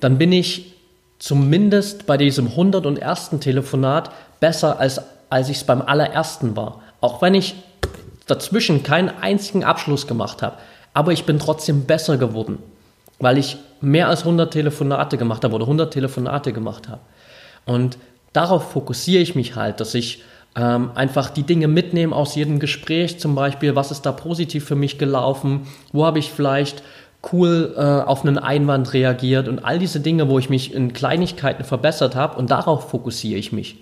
dann 0.00 0.18
bin 0.18 0.32
ich 0.32 0.74
zumindest 1.18 2.06
bei 2.06 2.16
diesem 2.16 2.48
101. 2.48 3.30
Telefonat 3.40 4.10
besser, 4.40 4.78
als, 4.78 5.00
als 5.30 5.48
ich 5.48 5.58
es 5.58 5.64
beim 5.64 5.82
allerersten 5.82 6.56
war. 6.56 6.82
Auch 7.00 7.22
wenn 7.22 7.34
ich 7.34 7.54
dazwischen 8.26 8.82
keinen 8.82 9.08
einzigen 9.08 9.64
Abschluss 9.64 10.06
gemacht 10.06 10.42
habe. 10.42 10.56
Aber 10.92 11.12
ich 11.12 11.24
bin 11.24 11.38
trotzdem 11.38 11.84
besser 11.84 12.16
geworden, 12.16 12.58
weil 13.18 13.38
ich 13.38 13.56
mehr 13.80 14.08
als 14.08 14.20
100 14.20 14.52
Telefonate 14.52 15.16
gemacht 15.16 15.44
habe 15.44 15.54
oder 15.54 15.64
100 15.64 15.92
Telefonate 15.92 16.52
gemacht 16.52 16.88
habe. 16.88 17.00
Und 17.64 17.98
darauf 18.32 18.72
fokussiere 18.72 19.22
ich 19.22 19.34
mich 19.34 19.56
halt, 19.56 19.80
dass 19.80 19.94
ich 19.94 20.22
ähm, 20.56 20.90
einfach 20.94 21.30
die 21.30 21.42
Dinge 21.42 21.68
mitnehme 21.68 22.16
aus 22.16 22.34
jedem 22.34 22.58
Gespräch, 22.58 23.20
zum 23.20 23.34
Beispiel, 23.34 23.76
was 23.76 23.90
ist 23.90 24.06
da 24.06 24.12
positiv 24.12 24.64
für 24.64 24.74
mich 24.74 24.98
gelaufen, 24.98 25.66
wo 25.92 26.06
habe 26.06 26.18
ich 26.18 26.30
vielleicht 26.30 26.82
cool 27.32 27.74
äh, 27.76 27.80
auf 27.80 28.24
einen 28.24 28.38
Einwand 28.38 28.92
reagiert 28.92 29.48
und 29.48 29.64
all 29.64 29.78
diese 29.78 30.00
Dinge, 30.00 30.28
wo 30.28 30.38
ich 30.38 30.48
mich 30.48 30.72
in 30.72 30.92
Kleinigkeiten 30.92 31.64
verbessert 31.64 32.14
habe 32.14 32.38
und 32.38 32.50
darauf 32.50 32.90
fokussiere 32.90 33.38
ich 33.38 33.52
mich. 33.52 33.76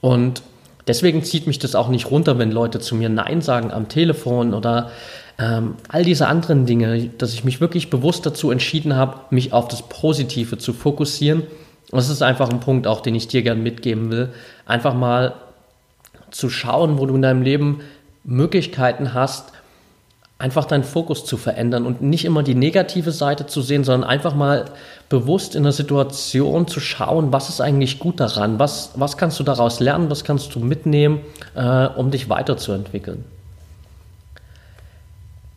Und 0.00 0.42
deswegen 0.86 1.22
zieht 1.22 1.46
mich 1.46 1.58
das 1.58 1.74
auch 1.74 1.88
nicht 1.88 2.10
runter, 2.10 2.38
wenn 2.38 2.50
Leute 2.50 2.80
zu 2.80 2.94
mir 2.94 3.08
Nein 3.08 3.40
sagen 3.40 3.70
am 3.70 3.88
Telefon 3.88 4.52
oder 4.52 4.90
ähm, 5.38 5.76
all 5.88 6.04
diese 6.04 6.26
anderen 6.26 6.66
Dinge, 6.66 7.08
dass 7.18 7.32
ich 7.32 7.44
mich 7.44 7.60
wirklich 7.60 7.88
bewusst 7.88 8.26
dazu 8.26 8.50
entschieden 8.50 8.96
habe, 8.96 9.20
mich 9.30 9.52
auf 9.52 9.68
das 9.68 9.82
Positive 9.88 10.58
zu 10.58 10.72
fokussieren. 10.72 11.44
das 11.90 12.10
ist 12.10 12.22
einfach 12.22 12.50
ein 12.50 12.60
Punkt, 12.60 12.86
auch 12.86 13.00
den 13.00 13.14
ich 13.14 13.28
dir 13.28 13.42
gern 13.42 13.62
mitgeben 13.62 14.10
will. 14.10 14.30
Einfach 14.66 14.94
mal 14.94 15.34
zu 16.32 16.50
schauen, 16.50 16.98
wo 16.98 17.06
du 17.06 17.14
in 17.14 17.22
deinem 17.22 17.42
Leben 17.42 17.80
Möglichkeiten 18.24 19.14
hast, 19.14 19.52
einfach 20.42 20.64
deinen 20.64 20.82
Fokus 20.82 21.24
zu 21.24 21.36
verändern 21.36 21.86
und 21.86 22.02
nicht 22.02 22.24
immer 22.24 22.42
die 22.42 22.56
negative 22.56 23.12
Seite 23.12 23.46
zu 23.46 23.62
sehen, 23.62 23.84
sondern 23.84 24.10
einfach 24.10 24.34
mal 24.34 24.64
bewusst 25.08 25.54
in 25.54 25.62
der 25.62 25.70
Situation 25.70 26.66
zu 26.66 26.80
schauen, 26.80 27.32
was 27.32 27.48
ist 27.48 27.60
eigentlich 27.60 28.00
gut 28.00 28.18
daran, 28.18 28.58
was, 28.58 28.90
was 28.96 29.16
kannst 29.16 29.38
du 29.38 29.44
daraus 29.44 29.78
lernen, 29.78 30.10
was 30.10 30.24
kannst 30.24 30.52
du 30.56 30.58
mitnehmen, 30.58 31.20
äh, 31.54 31.86
um 31.86 32.10
dich 32.10 32.28
weiterzuentwickeln. 32.28 33.24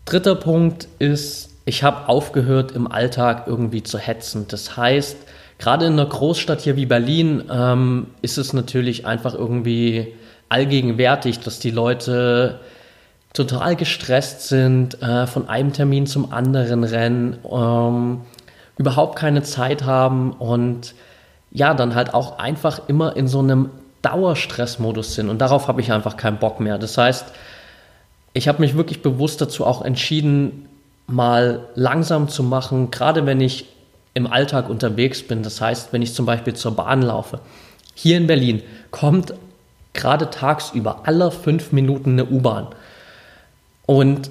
Dritter 0.06 0.36
Punkt 0.36 0.88
ist, 1.00 1.50
ich 1.66 1.82
habe 1.82 2.08
aufgehört, 2.08 2.72
im 2.74 2.92
Alltag 2.92 3.46
irgendwie 3.48 3.82
zu 3.82 3.98
hetzen. 3.98 4.46
Das 4.50 4.78
heißt, 4.78 5.18
gerade 5.58 5.88
in 5.88 5.94
einer 5.94 6.06
Großstadt 6.06 6.62
hier 6.62 6.76
wie 6.76 6.86
Berlin 6.86 7.46
ähm, 7.52 8.08
ist 8.22 8.38
es 8.38 8.54
natürlich 8.54 9.08
einfach 9.08 9.34
irgendwie 9.34 10.14
allgegenwärtig, 10.50 11.40
dass 11.40 11.60
die 11.60 11.72
Leute 11.72 12.60
total 13.34 13.76
gestresst 13.76 14.48
sind, 14.48 15.02
äh, 15.02 15.28
von 15.28 15.50
einem 15.50 15.74
Termin 15.74 16.08
zum 16.08 16.32
anderen 16.32 16.84
rennen, 16.84 17.38
ähm, 17.52 18.22
überhaupt 18.78 19.18
keine 19.18 19.44
Zeit 19.44 19.84
haben 19.84 20.32
und 20.34 20.96
ja, 21.52 21.74
dann 21.74 21.96
halt 21.96 22.14
auch 22.14 22.40
einfach 22.40 22.82
immer 22.88 23.16
in 23.16 23.28
so 23.28 23.40
einem 23.40 23.70
Dauerstressmodus 24.02 25.16
sind. 25.16 25.30
Und 25.30 25.40
darauf 25.40 25.68
habe 25.68 25.82
ich 25.82 25.92
einfach 25.92 26.18
keinen 26.18 26.38
Bock 26.38 26.60
mehr. 26.60 26.78
Das 26.78 26.98
heißt, 26.98 27.26
ich 28.34 28.48
habe 28.48 28.62
mich 28.62 28.76
wirklich 28.76 29.02
bewusst 29.02 29.42
dazu 29.42 29.66
auch 29.66 29.82
entschieden, 29.82 30.68
mal 31.08 31.62
langsam 31.76 32.28
zu 32.28 32.44
machen, 32.44 32.92
gerade 32.92 33.26
wenn 33.26 33.40
ich 33.40 33.68
im 34.14 34.28
Alltag 34.28 34.70
unterwegs 34.70 35.24
bin. 35.24 35.44
Das 35.44 35.62
heißt, 35.62 35.94
wenn 35.94 36.02
ich 36.02 36.14
zum 36.14 36.26
Beispiel 36.26 36.54
zur 36.54 36.76
Bahn 36.76 37.02
laufe. 37.02 37.40
Hier 37.94 38.18
in 38.18 38.28
Berlin 38.28 38.62
kommt 38.92 39.34
gerade 39.96 40.30
tagsüber 40.30 41.02
alle 41.06 41.32
fünf 41.32 41.72
Minuten 41.72 42.12
eine 42.12 42.26
U-Bahn. 42.26 42.68
Und 43.86 44.30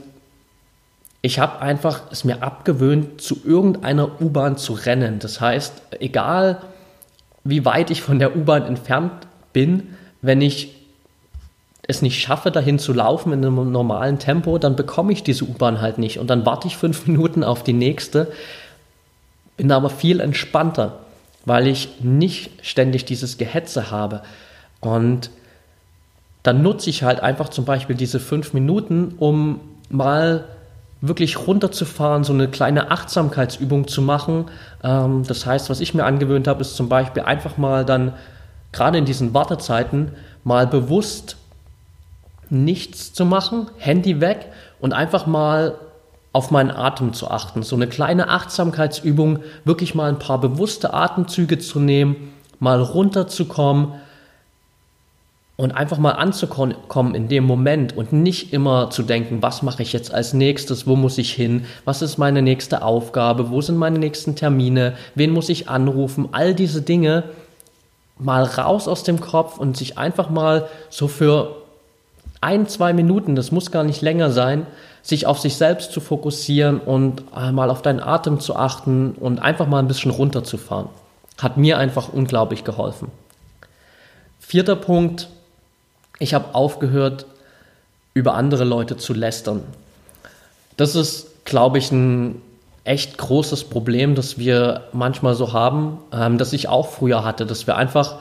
ich 1.22 1.38
habe 1.38 1.60
einfach 1.60 2.02
es 2.12 2.24
mir 2.24 2.42
abgewöhnt, 2.42 3.20
zu 3.20 3.40
irgendeiner 3.44 4.20
U-Bahn 4.20 4.56
zu 4.56 4.74
rennen. 4.74 5.18
Das 5.18 5.40
heißt, 5.40 5.72
egal 6.00 6.60
wie 7.44 7.64
weit 7.64 7.90
ich 7.90 8.02
von 8.02 8.18
der 8.18 8.36
U-Bahn 8.36 8.66
entfernt 8.66 9.12
bin, 9.52 9.96
wenn 10.22 10.40
ich 10.40 10.74
es 11.86 12.02
nicht 12.02 12.20
schaffe, 12.20 12.50
dahin 12.50 12.78
zu 12.78 12.92
laufen 12.92 13.32
in 13.32 13.44
einem 13.44 13.70
normalen 13.70 14.18
Tempo, 14.18 14.58
dann 14.58 14.76
bekomme 14.76 15.12
ich 15.12 15.22
diese 15.22 15.44
U-Bahn 15.44 15.80
halt 15.80 15.98
nicht. 15.98 16.18
Und 16.18 16.28
dann 16.28 16.46
warte 16.46 16.66
ich 16.66 16.76
fünf 16.76 17.06
Minuten 17.06 17.44
auf 17.44 17.62
die 17.62 17.72
nächste, 17.72 18.32
bin 19.56 19.70
aber 19.70 19.90
viel 19.90 20.20
entspannter, 20.20 21.00
weil 21.44 21.66
ich 21.66 22.00
nicht 22.00 22.64
ständig 22.66 23.04
dieses 23.04 23.38
Gehetze 23.38 23.90
habe. 23.90 24.22
Und 24.80 25.30
dann 26.44 26.62
nutze 26.62 26.90
ich 26.90 27.02
halt 27.02 27.20
einfach 27.20 27.48
zum 27.48 27.64
Beispiel 27.64 27.96
diese 27.96 28.20
fünf 28.20 28.52
Minuten, 28.52 29.14
um 29.18 29.60
mal 29.88 30.44
wirklich 31.00 31.46
runterzufahren, 31.46 32.22
so 32.22 32.32
eine 32.32 32.48
kleine 32.48 32.90
Achtsamkeitsübung 32.90 33.88
zu 33.88 34.02
machen. 34.02 34.46
Ähm, 34.82 35.24
das 35.26 35.46
heißt, 35.46 35.70
was 35.70 35.80
ich 35.80 35.94
mir 35.94 36.04
angewöhnt 36.04 36.46
habe, 36.46 36.60
ist 36.60 36.76
zum 36.76 36.88
Beispiel 36.88 37.22
einfach 37.22 37.56
mal 37.56 37.84
dann, 37.84 38.12
gerade 38.72 38.98
in 38.98 39.06
diesen 39.06 39.34
Wartezeiten, 39.34 40.12
mal 40.44 40.66
bewusst 40.66 41.36
nichts 42.50 43.12
zu 43.14 43.24
machen, 43.24 43.70
Handy 43.78 44.20
weg 44.20 44.50
und 44.80 44.92
einfach 44.92 45.26
mal 45.26 45.74
auf 46.34 46.50
meinen 46.50 46.70
Atem 46.70 47.14
zu 47.14 47.30
achten. 47.30 47.62
So 47.62 47.76
eine 47.76 47.86
kleine 47.86 48.28
Achtsamkeitsübung, 48.28 49.38
wirklich 49.64 49.94
mal 49.94 50.10
ein 50.10 50.18
paar 50.18 50.40
bewusste 50.40 50.92
Atemzüge 50.92 51.58
zu 51.58 51.80
nehmen, 51.80 52.34
mal 52.58 52.80
runterzukommen, 52.82 53.94
und 55.56 55.72
einfach 55.72 55.98
mal 55.98 56.12
anzukommen 56.12 57.14
in 57.14 57.28
dem 57.28 57.44
Moment 57.44 57.96
und 57.96 58.12
nicht 58.12 58.52
immer 58.52 58.90
zu 58.90 59.04
denken, 59.04 59.40
was 59.40 59.62
mache 59.62 59.82
ich 59.82 59.92
jetzt 59.92 60.12
als 60.12 60.34
nächstes, 60.34 60.86
wo 60.86 60.96
muss 60.96 61.16
ich 61.18 61.32
hin, 61.32 61.64
was 61.84 62.02
ist 62.02 62.18
meine 62.18 62.42
nächste 62.42 62.82
Aufgabe, 62.82 63.50
wo 63.50 63.60
sind 63.60 63.76
meine 63.76 63.98
nächsten 63.98 64.34
Termine, 64.34 64.94
wen 65.14 65.30
muss 65.30 65.48
ich 65.48 65.68
anrufen, 65.68 66.28
all 66.32 66.54
diese 66.54 66.82
Dinge 66.82 67.24
mal 68.18 68.42
raus 68.42 68.88
aus 68.88 69.04
dem 69.04 69.20
Kopf 69.20 69.58
und 69.58 69.76
sich 69.76 69.96
einfach 69.96 70.28
mal 70.28 70.68
so 70.90 71.06
für 71.06 71.62
ein, 72.40 72.66
zwei 72.66 72.92
Minuten, 72.92 73.36
das 73.36 73.52
muss 73.52 73.70
gar 73.70 73.84
nicht 73.84 74.02
länger 74.02 74.30
sein, 74.30 74.66
sich 75.02 75.26
auf 75.26 75.38
sich 75.38 75.56
selbst 75.56 75.92
zu 75.92 76.00
fokussieren 76.00 76.80
und 76.80 77.22
mal 77.52 77.70
auf 77.70 77.82
deinen 77.82 78.00
Atem 78.00 78.40
zu 78.40 78.56
achten 78.56 79.12
und 79.12 79.40
einfach 79.40 79.66
mal 79.66 79.78
ein 79.78 79.88
bisschen 79.88 80.10
runterzufahren. 80.10 80.88
Hat 81.40 81.56
mir 81.56 81.78
einfach 81.78 82.12
unglaublich 82.12 82.64
geholfen. 82.64 83.08
Vierter 84.40 84.76
Punkt, 84.76 85.28
ich 86.18 86.34
habe 86.34 86.54
aufgehört, 86.54 87.26
über 88.14 88.34
andere 88.34 88.64
Leute 88.64 88.96
zu 88.96 89.12
lästern. 89.12 89.62
Das 90.76 90.94
ist, 90.94 91.44
glaube 91.44 91.78
ich, 91.78 91.90
ein 91.90 92.40
echt 92.84 93.18
großes 93.18 93.64
Problem, 93.64 94.14
das 94.14 94.38
wir 94.38 94.84
manchmal 94.92 95.34
so 95.34 95.52
haben, 95.52 95.98
ähm, 96.12 96.38
das 96.38 96.52
ich 96.52 96.68
auch 96.68 96.88
früher 96.88 97.24
hatte, 97.24 97.46
dass 97.46 97.66
wir 97.66 97.76
einfach 97.76 98.18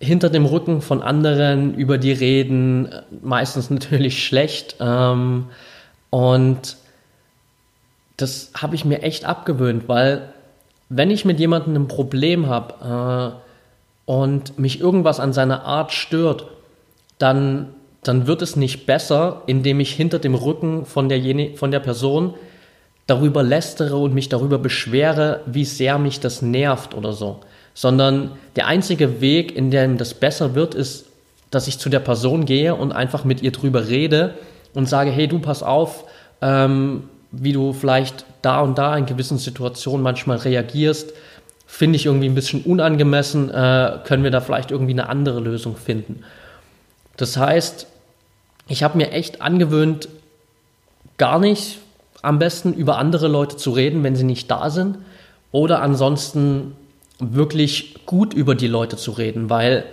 hinter 0.00 0.30
dem 0.30 0.46
Rücken 0.46 0.82
von 0.82 1.00
anderen 1.00 1.74
über 1.74 1.96
die 1.96 2.12
reden, 2.12 2.92
meistens 3.22 3.70
natürlich 3.70 4.24
schlecht. 4.24 4.76
Ähm, 4.80 5.46
und 6.10 6.76
das 8.16 8.50
habe 8.60 8.74
ich 8.74 8.84
mir 8.84 9.02
echt 9.02 9.24
abgewöhnt, 9.24 9.88
weil 9.88 10.32
wenn 10.88 11.10
ich 11.10 11.24
mit 11.24 11.38
jemandem 11.38 11.74
ein 11.74 11.88
Problem 11.88 12.48
habe 12.48 13.36
äh, 14.06 14.10
und 14.10 14.58
mich 14.58 14.80
irgendwas 14.80 15.20
an 15.20 15.32
seiner 15.32 15.64
Art 15.64 15.92
stört, 15.92 16.46
dann, 17.22 17.68
dann 18.02 18.26
wird 18.26 18.42
es 18.42 18.56
nicht 18.56 18.84
besser, 18.84 19.42
indem 19.46 19.80
ich 19.80 19.92
hinter 19.92 20.18
dem 20.18 20.34
Rücken 20.34 20.84
von 20.84 21.08
der, 21.08 21.20
von 21.56 21.70
der 21.70 21.80
Person 21.80 22.34
darüber 23.06 23.42
lästere 23.42 23.96
und 23.96 24.14
mich 24.14 24.28
darüber 24.28 24.58
beschwere, 24.58 25.40
wie 25.46 25.64
sehr 25.64 25.98
mich 25.98 26.20
das 26.20 26.42
nervt 26.42 26.94
oder 26.94 27.12
so. 27.12 27.40
Sondern 27.74 28.32
der 28.56 28.66
einzige 28.66 29.20
Weg, 29.20 29.56
in 29.56 29.70
dem 29.70 29.98
das 29.98 30.14
besser 30.14 30.54
wird, 30.54 30.74
ist, 30.74 31.06
dass 31.50 31.68
ich 31.68 31.78
zu 31.78 31.88
der 31.88 32.00
Person 32.00 32.44
gehe 32.44 32.74
und 32.74 32.92
einfach 32.92 33.24
mit 33.24 33.42
ihr 33.42 33.52
drüber 33.52 33.88
rede 33.88 34.34
und 34.74 34.88
sage, 34.88 35.10
hey, 35.10 35.28
du 35.28 35.38
pass 35.38 35.62
auf, 35.62 36.04
ähm, 36.40 37.04
wie 37.30 37.52
du 37.52 37.72
vielleicht 37.72 38.24
da 38.42 38.60
und 38.60 38.78
da 38.78 38.96
in 38.96 39.06
gewissen 39.06 39.38
Situationen 39.38 40.02
manchmal 40.02 40.38
reagierst, 40.38 41.12
finde 41.66 41.96
ich 41.96 42.06
irgendwie 42.06 42.28
ein 42.28 42.34
bisschen 42.34 42.62
unangemessen, 42.62 43.48
äh, 43.48 43.98
können 44.04 44.24
wir 44.24 44.30
da 44.30 44.40
vielleicht 44.40 44.70
irgendwie 44.70 44.92
eine 44.92 45.08
andere 45.08 45.40
Lösung 45.40 45.76
finden. 45.76 46.22
Das 47.16 47.36
heißt, 47.36 47.86
ich 48.68 48.82
habe 48.82 48.96
mir 48.96 49.10
echt 49.10 49.42
angewöhnt, 49.42 50.08
gar 51.18 51.38
nicht 51.38 51.78
am 52.22 52.38
besten 52.38 52.72
über 52.72 52.98
andere 52.98 53.28
Leute 53.28 53.56
zu 53.56 53.70
reden, 53.70 54.02
wenn 54.04 54.16
sie 54.16 54.24
nicht 54.24 54.50
da 54.50 54.70
sind, 54.70 54.98
oder 55.50 55.82
ansonsten 55.82 56.76
wirklich 57.18 58.06
gut 58.06 58.32
über 58.34 58.54
die 58.54 58.68
Leute 58.68 58.96
zu 58.96 59.10
reden, 59.10 59.50
weil 59.50 59.84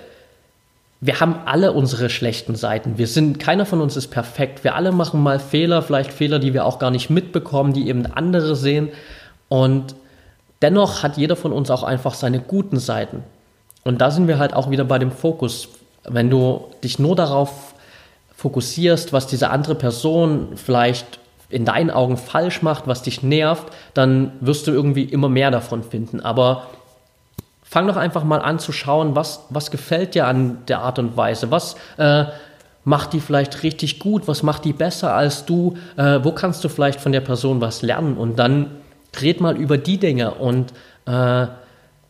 wir 1.02 1.20
haben 1.22 1.36
alle 1.46 1.72
unsere 1.72 2.10
schlechten 2.10 2.56
Seiten. 2.56 2.98
Wir 2.98 3.08
sind, 3.08 3.40
keiner 3.40 3.66
von 3.66 3.80
uns 3.80 3.96
ist 3.96 4.08
perfekt. 4.08 4.64
Wir 4.66 4.76
alle 4.76 4.92
machen 4.92 5.24
mal 5.24 5.40
Fehler, 5.40 5.82
vielleicht 5.82 6.12
Fehler, 6.12 6.40
die 6.40 6.54
wir 6.54 6.66
auch 6.66 6.78
gar 6.78 6.92
nicht 6.92 7.10
mitbekommen, 7.10 7.72
die 7.72 7.88
eben 7.88 8.06
andere 8.06 8.56
sehen. 8.56 8.90
Und 9.48 9.96
dennoch 10.62 11.02
hat 11.02 11.18
jeder 11.18 11.38
von 11.38 11.54
uns 11.54 11.72
auch 11.72 11.84
einfach 11.84 12.16
seine 12.16 12.42
guten 12.42 12.80
Seiten. 12.80 13.24
Und 13.86 14.02
da 14.02 14.12
sind 14.12 14.28
wir 14.28 14.40
halt 14.40 14.54
auch 14.54 14.72
wieder 14.72 14.84
bei 14.84 15.00
dem 15.00 15.12
Fokus. 15.12 15.70
Wenn 16.14 16.30
du 16.30 16.66
dich 16.84 17.00
nur 17.00 17.16
darauf 17.16 17.74
fokussierst, 18.36 19.14
was 19.14 19.28
diese 19.28 19.50
andere 19.50 19.76
Person 19.76 20.50
vielleicht 20.56 21.20
in 21.50 21.66
deinen 21.66 21.90
Augen 21.90 22.18
falsch 22.18 22.62
macht, 22.62 22.88
was 22.88 23.02
dich 23.02 23.24
nervt, 23.24 23.68
dann 23.94 24.32
wirst 24.40 24.68
du 24.68 24.72
irgendwie 24.72 25.04
immer 25.04 25.30
mehr 25.30 25.52
davon 25.52 25.84
finden. 25.84 26.22
Aber 26.22 26.68
fang 27.64 27.88
doch 27.88 27.98
einfach 27.98 28.24
mal 28.24 28.40
an 28.40 28.60
zu 28.60 28.72
schauen, 28.72 29.16
was, 29.16 29.46
was 29.50 29.72
gefällt 29.72 30.16
dir 30.16 30.28
an 30.28 30.60
der 30.68 30.80
Art 30.80 31.00
und 31.00 31.18
Weise, 31.18 31.52
was 31.52 31.76
äh, 31.98 32.26
macht 32.84 33.14
die 33.14 33.20
vielleicht 33.20 33.64
richtig 33.64 34.00
gut, 34.00 34.28
was 34.28 34.42
macht 34.44 34.66
die 34.66 34.74
besser 34.74 35.14
als 35.14 35.46
du, 35.46 35.78
äh, 35.98 36.20
wo 36.24 36.32
kannst 36.32 36.64
du 36.64 36.70
vielleicht 36.70 37.02
von 37.02 37.12
der 37.12 37.22
Person 37.22 37.62
was 37.62 37.82
lernen? 37.82 38.18
Und 38.18 38.38
dann 38.40 38.72
red 39.22 39.42
mal 39.42 39.58
über 39.58 39.78
die 39.78 39.98
Dinge 39.98 40.32
und 40.36 40.72
äh, 41.06 41.48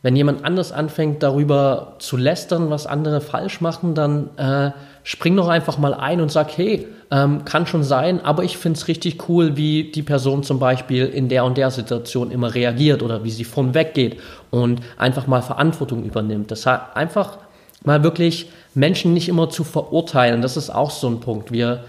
wenn 0.02 0.16
jemand 0.16 0.46
anders 0.46 0.72
anfängt 0.72 1.24
darüber 1.24 1.96
zu 2.00 2.16
lästern, 2.16 2.70
was 2.70 2.88
andere 2.88 3.20
falsch 3.20 3.60
machen, 3.60 3.96
dann 3.96 4.30
äh, 4.38 4.72
spring 5.04 5.36
doch 5.36 5.50
einfach 5.50 5.78
mal 5.78 5.94
ein 5.94 6.22
und 6.22 6.32
sag, 6.32 6.58
hey, 6.58 6.88
ähm, 7.12 7.44
kann 7.44 7.68
schon 7.68 7.84
sein, 7.84 8.24
aber 8.24 8.44
ich 8.44 8.58
finde 8.58 8.78
es 8.78 8.88
richtig 8.88 9.28
cool, 9.28 9.58
wie 9.58 9.92
die 9.92 10.04
Person 10.04 10.44
zum 10.44 10.60
Beispiel 10.60 11.06
in 11.06 11.28
der 11.28 11.44
und 11.44 11.58
der 11.58 11.72
Situation 11.72 12.32
immer 12.32 12.54
reagiert 12.54 13.04
oder 13.04 13.24
wie 13.26 13.32
sie 13.32 13.44
von 13.44 13.74
weggeht 13.74 14.20
und 14.52 14.82
einfach 14.98 15.28
mal 15.28 15.42
Verantwortung 15.42 16.04
übernimmt. 16.06 16.52
Das 16.52 16.66
heißt, 16.66 16.96
einfach 16.96 17.38
mal 17.84 18.02
wirklich 18.04 18.52
Menschen 18.76 19.14
nicht 19.14 19.28
immer 19.28 19.50
zu 19.50 19.66
verurteilen, 19.66 20.42
das 20.42 20.56
ist 20.56 20.70
auch 20.70 20.92
so 20.92 21.10
ein 21.10 21.20
Punkt. 21.20 21.52
Wir 21.52 21.84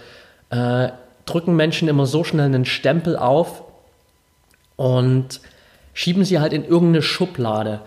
äh, 0.50 0.88
drücken 1.26 1.54
Menschen 1.54 1.86
immer 1.86 2.06
so 2.06 2.24
schnell 2.24 2.46
einen 2.46 2.64
Stempel 2.64 3.16
auf 3.16 3.62
und 4.74 5.40
schieben 5.92 6.24
sie 6.24 6.40
halt 6.40 6.52
in 6.52 6.64
irgendeine 6.64 7.02
Schublade 7.02 7.80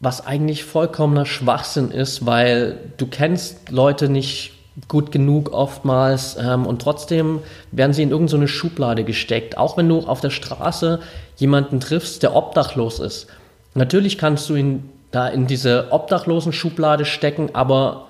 was 0.00 0.26
eigentlich 0.26 0.64
vollkommener 0.64 1.26
Schwachsinn 1.26 1.90
ist, 1.90 2.24
weil 2.24 2.78
du 2.96 3.06
kennst 3.06 3.70
Leute 3.70 4.08
nicht 4.08 4.52
gut 4.88 5.12
genug 5.12 5.52
oftmals 5.52 6.36
ähm, 6.40 6.66
und 6.66 6.80
trotzdem 6.80 7.40
werden 7.70 7.92
sie 7.92 8.02
in 8.02 8.10
irgendeine 8.10 8.46
so 8.46 8.52
Schublade 8.52 9.04
gesteckt. 9.04 9.58
Auch 9.58 9.76
wenn 9.76 9.88
du 9.88 10.00
auf 10.00 10.22
der 10.22 10.30
Straße 10.30 11.00
jemanden 11.36 11.80
triffst, 11.80 12.22
der 12.22 12.34
obdachlos 12.34 12.98
ist. 12.98 13.26
Natürlich 13.74 14.16
kannst 14.16 14.48
du 14.48 14.54
ihn 14.54 14.88
da 15.10 15.28
in 15.28 15.46
diese 15.46 15.88
obdachlosen 15.90 16.52
Schublade 16.52 17.04
stecken, 17.04 17.50
aber 17.52 18.06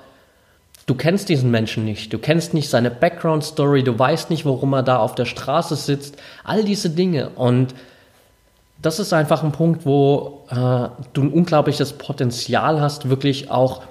du 0.87 0.94
kennst 0.94 1.28
diesen 1.28 1.50
Menschen 1.50 1.85
nicht. 1.85 2.12
Du 2.12 2.18
kennst 2.18 2.54
nicht 2.54 2.68
seine 2.68 2.90
Background 2.90 3.42
Story, 3.42 3.82
du 3.82 3.99
weißt 3.99 4.30
nicht, 4.30 4.44
warum 4.44 4.75
er 4.75 4.82
da 4.82 4.99
auf 4.99 5.14
der 5.14 5.25
Straße 5.25 5.75
sitzt. 5.76 6.16
All 6.44 6.62
diese 6.62 6.90
Dinge 6.90 7.30
und 7.30 7.75
das 8.82 8.99
ist 8.99 9.12
einfach 9.12 9.42
ein 9.42 9.52
Punkt, 9.52 9.84
wo 9.84 10.46
äh, 10.50 10.88
du 11.12 11.22
ein 11.22 11.32
unglaubliches 11.32 11.94
Potenzial 11.94 12.80
hast, 12.80 13.08
wirklich 13.08 13.50
auch 13.50 13.82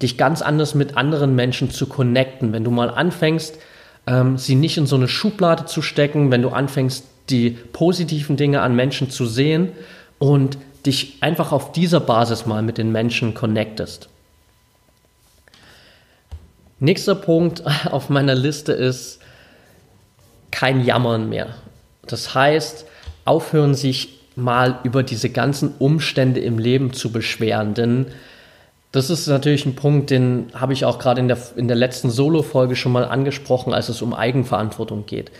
dich 0.00 0.16
ganz 0.16 0.42
anders 0.42 0.74
mit 0.74 0.96
anderen 0.96 1.34
Menschen 1.34 1.70
zu 1.70 1.86
connecten. 1.86 2.52
Wenn 2.52 2.64
du 2.64 2.70
mal 2.70 2.90
anfängst, 2.90 3.58
ähm, 4.06 4.38
sie 4.38 4.54
nicht 4.54 4.78
in 4.78 4.86
so 4.86 4.96
eine 4.96 5.08
Schublade 5.08 5.66
zu 5.66 5.82
stecken, 5.82 6.30
wenn 6.30 6.42
du 6.42 6.48
anfängst, 6.50 7.04
die 7.30 7.50
positiven 7.50 8.36
Dinge 8.36 8.62
an 8.62 8.74
Menschen 8.74 9.10
zu 9.10 9.26
sehen 9.26 9.72
und 10.18 10.56
dich 10.86 11.18
einfach 11.20 11.52
auf 11.52 11.72
dieser 11.72 12.00
Basis 12.00 12.46
mal 12.46 12.62
mit 12.62 12.78
den 12.78 12.90
Menschen 12.90 13.34
connectest. 13.34 14.08
Nächster 16.80 17.14
Punkt 17.14 17.64
auf 17.90 18.08
meiner 18.08 18.34
Liste 18.34 18.72
ist 18.72 19.18
kein 20.50 20.84
Jammern 20.84 21.28
mehr. 21.28 21.48
Das 22.06 22.34
heißt, 22.34 22.86
aufhören, 23.26 23.74
sich 23.74 24.17
mal 24.38 24.80
über 24.84 25.02
diese 25.02 25.30
ganzen 25.30 25.74
Umstände 25.78 26.40
im 26.40 26.58
Leben 26.58 26.92
zu 26.92 27.12
beschweren. 27.12 27.74
Denn 27.74 28.06
das 28.92 29.10
ist 29.10 29.26
natürlich 29.26 29.66
ein 29.66 29.74
Punkt, 29.74 30.10
den 30.10 30.46
habe 30.54 30.72
ich 30.72 30.84
auch 30.84 30.98
gerade 30.98 31.20
in 31.20 31.28
der, 31.28 31.38
in 31.56 31.68
der 31.68 31.76
letzten 31.76 32.10
Solo-Folge 32.10 32.74
schon 32.76 32.92
mal 32.92 33.04
angesprochen, 33.04 33.74
als 33.74 33.88
es 33.88 34.00
um 34.00 34.14
Eigenverantwortung 34.14 35.04
geht. 35.06 35.30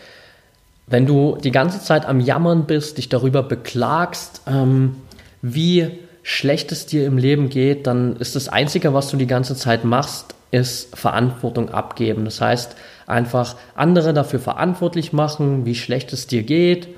Wenn 0.86 1.06
du 1.06 1.38
die 1.42 1.50
ganze 1.50 1.82
Zeit 1.82 2.06
am 2.06 2.20
Jammern 2.20 2.66
bist, 2.66 2.98
dich 2.98 3.08
darüber 3.08 3.42
beklagst, 3.42 4.42
ähm, 4.46 4.96
wie 5.42 5.90
schlecht 6.22 6.72
es 6.72 6.86
dir 6.86 7.06
im 7.06 7.16
Leben 7.16 7.48
geht, 7.48 7.86
dann 7.86 8.16
ist 8.16 8.36
das 8.36 8.48
Einzige, 8.48 8.92
was 8.92 9.08
du 9.08 9.16
die 9.16 9.26
ganze 9.26 9.56
Zeit 9.56 9.84
machst, 9.84 10.34
ist 10.50 10.96
Verantwortung 10.96 11.70
abgeben. 11.70 12.24
Das 12.24 12.40
heißt, 12.40 12.76
einfach 13.06 13.56
andere 13.74 14.12
dafür 14.14 14.40
verantwortlich 14.40 15.12
machen, 15.12 15.64
wie 15.64 15.74
schlecht 15.74 16.12
es 16.12 16.26
dir 16.26 16.42
geht 16.42 16.88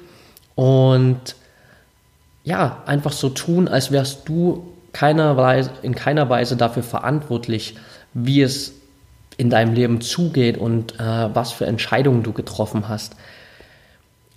und 0.54 1.36
ja, 2.50 2.82
einfach 2.84 3.12
so 3.12 3.28
tun, 3.28 3.68
als 3.68 3.92
wärst 3.92 4.28
du 4.28 4.64
keiner 4.92 5.36
Weise, 5.36 5.70
in 5.82 5.94
keiner 5.94 6.28
Weise 6.28 6.56
dafür 6.56 6.82
verantwortlich, 6.82 7.76
wie 8.12 8.42
es 8.42 8.72
in 9.36 9.50
deinem 9.50 9.72
Leben 9.72 10.00
zugeht 10.00 10.58
und 10.58 10.98
äh, 10.98 11.28
was 11.32 11.52
für 11.52 11.66
Entscheidungen 11.66 12.24
du 12.24 12.32
getroffen 12.32 12.88
hast. 12.88 13.14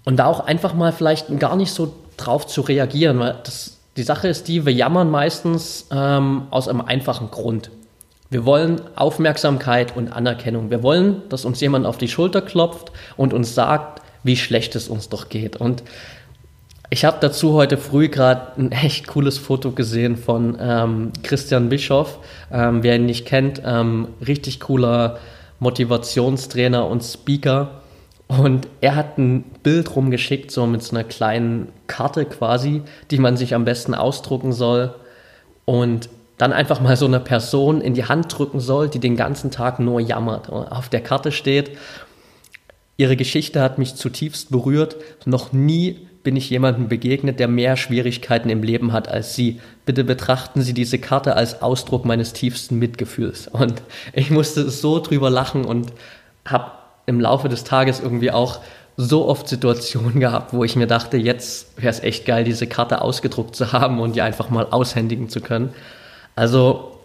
Und 0.05 0.17
da 0.17 0.27
auch 0.27 0.41
einfach 0.41 0.75
mal 0.75 0.91
vielleicht 0.91 1.39
gar 1.39 1.55
nicht 1.55 1.71
so 1.71 1.95
drauf 2.15 2.45
zu 2.45 2.61
reagieren, 2.61 3.19
weil 3.19 3.35
das, 3.43 3.77
die 3.97 4.03
Sache 4.03 4.27
ist 4.27 4.47
die, 4.47 4.63
wir 4.63 4.73
jammern 4.73 5.09
meistens 5.09 5.87
ähm, 5.91 6.43
aus 6.51 6.67
einem 6.67 6.81
einfachen 6.81 7.31
Grund. 7.31 7.71
Wir 8.29 8.45
wollen 8.45 8.79
Aufmerksamkeit 8.95 9.97
und 9.97 10.13
Anerkennung. 10.13 10.69
Wir 10.69 10.83
wollen, 10.83 11.23
dass 11.29 11.45
uns 11.45 11.59
jemand 11.61 11.87
auf 11.87 11.97
die 11.97 12.07
Schulter 12.07 12.41
klopft 12.43 12.91
und 13.17 13.33
uns 13.33 13.55
sagt, 13.55 14.03
wie 14.23 14.37
schlecht 14.37 14.75
es 14.75 14.87
uns 14.87 15.09
doch 15.09 15.29
geht. 15.29 15.55
Und 15.55 15.83
ich 16.93 17.05
habe 17.05 17.17
dazu 17.19 17.53
heute 17.53 17.77
früh 17.77 18.07
gerade 18.07 18.51
ein 18.55 18.71
echt 18.71 19.07
cooles 19.07 19.39
Foto 19.39 19.71
gesehen 19.71 20.15
von 20.15 20.55
ähm, 20.61 21.11
Christian 21.23 21.67
Bischoff. 21.67 22.19
Ähm, 22.51 22.83
wer 22.83 22.97
ihn 22.97 23.07
nicht 23.07 23.25
kennt, 23.25 23.63
ähm, 23.65 24.09
richtig 24.23 24.59
cooler 24.59 25.17
Motivationstrainer 25.57 26.85
und 26.85 27.01
Speaker. 27.01 27.81
Und 28.27 28.67
er 28.79 28.95
hat 28.95 29.17
ein 29.17 29.41
Bild 29.63 29.95
rumgeschickt, 29.95 30.51
so 30.51 30.67
mit 30.67 30.83
so 30.83 30.95
einer 30.95 31.03
kleinen 31.03 31.69
Karte 31.87 32.25
quasi, 32.25 32.83
die 33.09 33.17
man 33.17 33.37
sich 33.37 33.55
am 33.55 33.65
besten 33.65 33.95
ausdrucken 33.95 34.53
soll. 34.53 34.93
Und 35.65 36.09
dann 36.37 36.53
einfach 36.53 36.79
mal 36.79 36.95
so 36.95 37.07
eine 37.07 37.19
Person 37.19 37.81
in 37.81 37.95
die 37.95 38.05
Hand 38.05 38.37
drücken 38.37 38.59
soll, 38.59 38.87
die 38.87 38.99
den 38.99 39.15
ganzen 39.15 39.49
Tag 39.49 39.79
nur 39.79 39.99
jammert. 39.99 40.47
Und 40.47 40.67
auf 40.67 40.89
der 40.89 41.01
Karte 41.01 41.31
steht, 41.31 41.71
ihre 42.97 43.15
Geschichte 43.15 43.61
hat 43.61 43.79
mich 43.79 43.95
zutiefst 43.95 44.51
berührt. 44.51 44.97
Noch 45.25 45.53
nie 45.53 46.07
bin 46.23 46.35
ich 46.37 46.49
jemandem 46.49 46.87
begegnet, 46.87 47.39
der 47.39 47.47
mehr 47.47 47.75
Schwierigkeiten 47.75 48.49
im 48.49 48.63
Leben 48.63 48.93
hat 48.93 49.09
als 49.09 49.35
Sie. 49.35 49.59
Bitte 49.85 50.03
betrachten 50.03 50.61
Sie 50.61 50.73
diese 50.73 50.97
Karte 50.97 51.35
als 51.35 51.61
Ausdruck 51.61 52.05
meines 52.05 52.33
tiefsten 52.33 52.79
Mitgefühls. 52.79 53.47
Und 53.49 53.81
ich 54.13 54.31
musste 54.31 54.69
so 54.69 54.99
drüber 54.99 55.29
lachen 55.29 55.65
und 55.65 55.91
habe 56.45 56.71
im 57.05 57.19
Laufe 57.19 57.49
des 57.49 57.65
Tages 57.65 57.99
irgendwie 57.99 58.31
auch 58.31 58.59
so 58.95 59.27
oft 59.27 59.47
Situationen 59.47 60.19
gehabt, 60.19 60.53
wo 60.53 60.63
ich 60.63 60.75
mir 60.75 60.87
dachte, 60.87 61.17
jetzt 61.17 61.81
wäre 61.81 61.89
es 61.89 61.99
echt 61.99 62.25
geil, 62.25 62.43
diese 62.43 62.67
Karte 62.67 63.01
ausgedruckt 63.01 63.55
zu 63.55 63.73
haben 63.73 63.99
und 63.99 64.15
die 64.15 64.21
einfach 64.21 64.49
mal 64.49 64.67
aushändigen 64.69 65.29
zu 65.29 65.41
können. 65.41 65.73
Also 66.35 66.99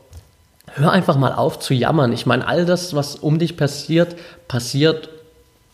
hör 0.74 0.92
einfach 0.92 1.16
mal 1.16 1.32
auf 1.32 1.58
zu 1.58 1.74
jammern. 1.74 2.12
Ich 2.12 2.26
meine, 2.26 2.46
all 2.46 2.66
das, 2.66 2.94
was 2.94 3.16
um 3.16 3.38
dich 3.38 3.56
passiert, 3.56 4.16
passiert 4.46 5.08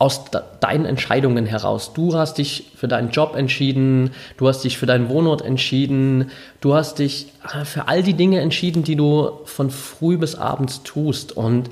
aus 0.05 0.25
deinen 0.61 0.85
Entscheidungen 0.85 1.47
heraus. 1.47 1.95
Du 1.95 2.15
hast 2.15 2.37
dich 2.37 2.73
für 2.77 2.89
deinen 2.89 3.09
Job 3.09 3.35
entschieden, 3.35 4.11
du 4.37 4.47
hast 4.49 4.63
dich 4.63 4.77
für 4.77 4.85
deinen 4.85 5.09
Wohnort 5.09 5.41
entschieden, 5.41 6.31
du 6.61 6.75
hast 6.75 6.99
dich 6.99 7.29
äh, 7.55 7.65
für 7.65 7.89
all 7.89 8.03
die 8.03 8.13
Dinge 8.13 8.41
entschieden, 8.41 8.85
die 8.85 8.97
du 8.97 9.31
von 9.47 9.71
früh 9.71 10.19
bis 10.19 10.35
abends 10.35 10.83
tust. 10.83 11.33
Und 11.33 11.71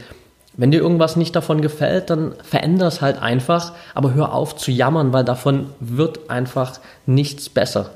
wenn 0.57 0.71
dir 0.71 0.81
irgendwas 0.81 1.17
nicht 1.17 1.37
davon 1.37 1.61
gefällt, 1.61 2.09
dann 2.09 2.35
veränder 2.43 2.87
es 2.87 3.03
halt 3.03 3.21
einfach, 3.21 3.75
aber 3.95 4.15
hör 4.15 4.33
auf 4.33 4.57
zu 4.57 4.71
jammern, 4.71 5.13
weil 5.13 5.25
davon 5.25 5.67
wird 5.79 6.31
einfach 6.31 6.81
nichts 7.05 7.51
besser. 7.51 7.91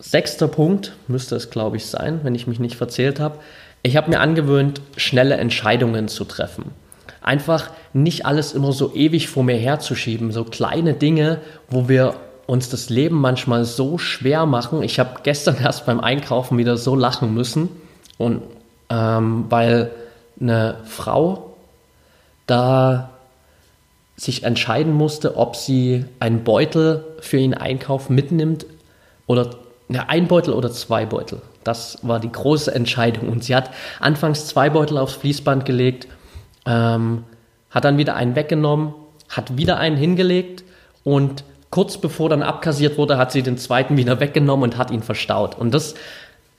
Sechster 0.00 0.48
Punkt 0.48 0.92
müsste 1.08 1.36
es, 1.36 1.48
glaube 1.48 1.78
ich, 1.78 1.86
sein, 1.86 2.20
wenn 2.24 2.34
ich 2.34 2.46
mich 2.46 2.60
nicht 2.60 2.76
verzählt 2.76 3.20
habe. 3.20 3.38
Ich 3.82 3.96
habe 3.96 4.10
mir 4.10 4.20
angewöhnt, 4.20 4.82
schnelle 4.98 5.36
Entscheidungen 5.36 6.08
zu 6.08 6.26
treffen. 6.26 6.81
Einfach 7.22 7.70
nicht 7.92 8.26
alles 8.26 8.52
immer 8.52 8.72
so 8.72 8.94
ewig 8.94 9.28
vor 9.28 9.44
mir 9.44 9.56
herzuschieben. 9.56 10.32
So 10.32 10.44
kleine 10.44 10.94
Dinge, 10.94 11.40
wo 11.68 11.88
wir 11.88 12.14
uns 12.46 12.68
das 12.68 12.90
Leben 12.90 13.20
manchmal 13.20 13.64
so 13.64 13.98
schwer 13.98 14.46
machen. 14.46 14.82
Ich 14.82 14.98
habe 14.98 15.20
gestern 15.22 15.56
erst 15.62 15.86
beim 15.86 16.00
Einkaufen 16.00 16.58
wieder 16.58 16.76
so 16.76 16.94
lachen 16.96 17.34
müssen. 17.34 17.68
Und 18.18 18.42
ähm, 18.90 19.46
weil 19.48 19.90
eine 20.40 20.76
Frau 20.84 21.54
da 22.46 23.10
sich 24.16 24.44
entscheiden 24.44 24.92
musste, 24.92 25.36
ob 25.36 25.56
sie 25.56 26.04
einen 26.20 26.44
Beutel 26.44 27.04
für 27.20 27.38
ihren 27.38 27.54
Einkauf 27.54 28.10
mitnimmt 28.10 28.66
oder 29.26 29.50
ja, 29.88 30.04
ein 30.08 30.28
Beutel 30.28 30.54
oder 30.54 30.70
zwei 30.70 31.06
Beutel. 31.06 31.40
Das 31.64 31.98
war 32.02 32.20
die 32.20 32.30
große 32.30 32.74
Entscheidung. 32.74 33.28
Und 33.28 33.44
sie 33.44 33.54
hat 33.54 33.70
anfangs 34.00 34.46
zwei 34.46 34.70
Beutel 34.70 34.98
aufs 34.98 35.14
Fließband 35.14 35.64
gelegt, 35.64 36.06
ähm, 36.66 37.24
hat 37.70 37.84
dann 37.84 37.98
wieder 37.98 38.14
einen 38.14 38.36
weggenommen, 38.36 38.94
hat 39.28 39.56
wieder 39.56 39.78
einen 39.78 39.96
hingelegt 39.96 40.64
und 41.04 41.44
kurz 41.70 41.98
bevor 41.98 42.28
dann 42.28 42.42
abkassiert 42.42 42.98
wurde, 42.98 43.16
hat 43.16 43.32
sie 43.32 43.42
den 43.42 43.58
zweiten 43.58 43.96
wieder 43.96 44.20
weggenommen 44.20 44.64
und 44.64 44.76
hat 44.76 44.90
ihn 44.90 45.02
verstaut. 45.02 45.58
Und 45.58 45.72
das 45.72 45.94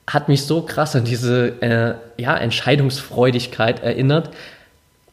hat 0.06 0.28
mich 0.28 0.44
so 0.44 0.62
krass 0.62 0.94
an 0.96 1.04
diese 1.04 1.62
äh, 1.62 1.94
ja, 2.20 2.36
Entscheidungsfreudigkeit 2.36 3.82
erinnert, 3.82 4.30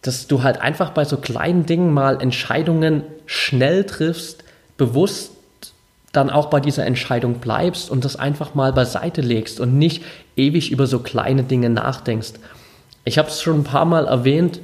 dass 0.01 0.27
du 0.27 0.43
halt 0.43 0.59
einfach 0.59 0.89
bei 0.91 1.05
so 1.05 1.17
kleinen 1.17 1.65
Dingen 1.65 1.93
mal 1.93 2.21
Entscheidungen 2.21 3.03
schnell 3.25 3.85
triffst, 3.85 4.43
bewusst 4.77 5.33
dann 6.11 6.29
auch 6.29 6.47
bei 6.47 6.59
dieser 6.59 6.85
Entscheidung 6.85 7.35
bleibst 7.35 7.89
und 7.89 8.03
das 8.03 8.17
einfach 8.17 8.53
mal 8.53 8.73
beiseite 8.73 9.21
legst 9.21 9.59
und 9.59 9.77
nicht 9.77 10.03
ewig 10.35 10.71
über 10.71 10.87
so 10.87 10.99
kleine 10.99 11.43
Dinge 11.43 11.69
nachdenkst. 11.69 12.33
Ich 13.05 13.17
habe 13.17 13.29
es 13.29 13.41
schon 13.41 13.61
ein 13.61 13.63
paar 13.63 13.85
Mal 13.85 14.07
erwähnt, 14.07 14.59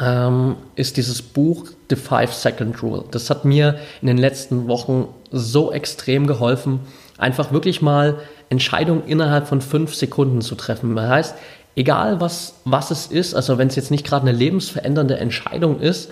ähm, 0.00 0.56
ist 0.74 0.96
dieses 0.96 1.22
Buch 1.22 1.66
The 1.90 1.96
Five 1.96 2.32
Second 2.34 2.82
Rule. 2.82 3.04
Das 3.10 3.30
hat 3.30 3.44
mir 3.44 3.78
in 4.00 4.08
den 4.08 4.18
letzten 4.18 4.68
Wochen 4.68 5.08
so 5.30 5.72
extrem 5.72 6.26
geholfen, 6.26 6.80
einfach 7.18 7.52
wirklich 7.52 7.82
mal 7.82 8.16
Entscheidungen 8.48 9.04
innerhalb 9.06 9.48
von 9.48 9.60
fünf 9.60 9.94
Sekunden 9.94 10.40
zu 10.40 10.54
treffen. 10.54 10.94
Das 10.96 11.08
heißt, 11.08 11.34
egal 11.74 12.20
was, 12.20 12.54
was 12.64 12.90
es 12.90 13.06
ist, 13.06 13.34
also 13.34 13.58
wenn 13.58 13.68
es 13.68 13.76
jetzt 13.76 13.90
nicht 13.90 14.06
gerade 14.06 14.26
eine 14.26 14.36
lebensverändernde 14.36 15.18
Entscheidung 15.18 15.80
ist, 15.80 16.10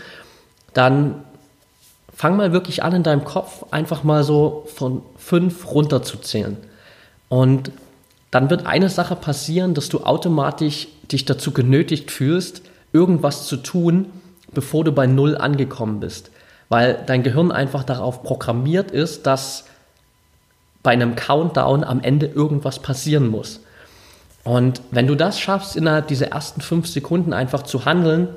dann 0.73 1.23
fang 2.15 2.37
mal 2.37 2.53
wirklich 2.53 2.83
an 2.83 2.95
in 2.95 3.03
deinem 3.03 3.25
Kopf 3.25 3.65
einfach 3.71 4.05
mal 4.05 4.25
so 4.25 4.67
von 4.75 5.03
fünf 5.17 5.71
runterzuzählen. 5.71 6.57
Und 7.29 7.71
dann 8.31 8.51
wird 8.51 8.67
eine 8.67 8.89
Sache 8.89 9.17
passieren, 9.17 9.75
dass 9.75 9.89
du 9.89 10.01
automatisch 10.05 10.89
dich 11.11 11.25
dazu 11.25 11.53
genötigt 11.53 12.11
fühlst, 12.11 12.63
irgendwas 12.95 13.47
zu 13.47 13.59
tun, 13.59 14.07
bevor 14.55 14.85
du 14.85 14.93
bei 14.93 15.07
Null 15.07 15.37
angekommen 15.37 16.01
bist. 16.01 16.31
Weil 16.71 17.03
dein 17.07 17.23
Gehirn 17.23 17.53
einfach 17.53 17.85
darauf 17.85 18.23
programmiert 18.23 18.91
ist, 18.91 19.27
dass 19.27 19.65
bei 20.83 20.93
einem 20.93 21.17
Countdown 21.17 21.85
am 21.85 22.01
Ende 22.01 22.27
irgendwas 22.27 22.79
passieren 22.79 23.29
muss. 23.29 23.61
Und 24.45 24.81
wenn 24.91 25.07
du 25.07 25.15
das 25.15 25.41
schaffst, 25.41 25.77
innerhalb 25.77 26.09
dieser 26.09 26.29
ersten 26.29 26.61
fünf 26.61 26.87
Sekunden 26.87 27.33
einfach 27.33 27.63
zu 27.63 27.85
handeln, 27.85 28.29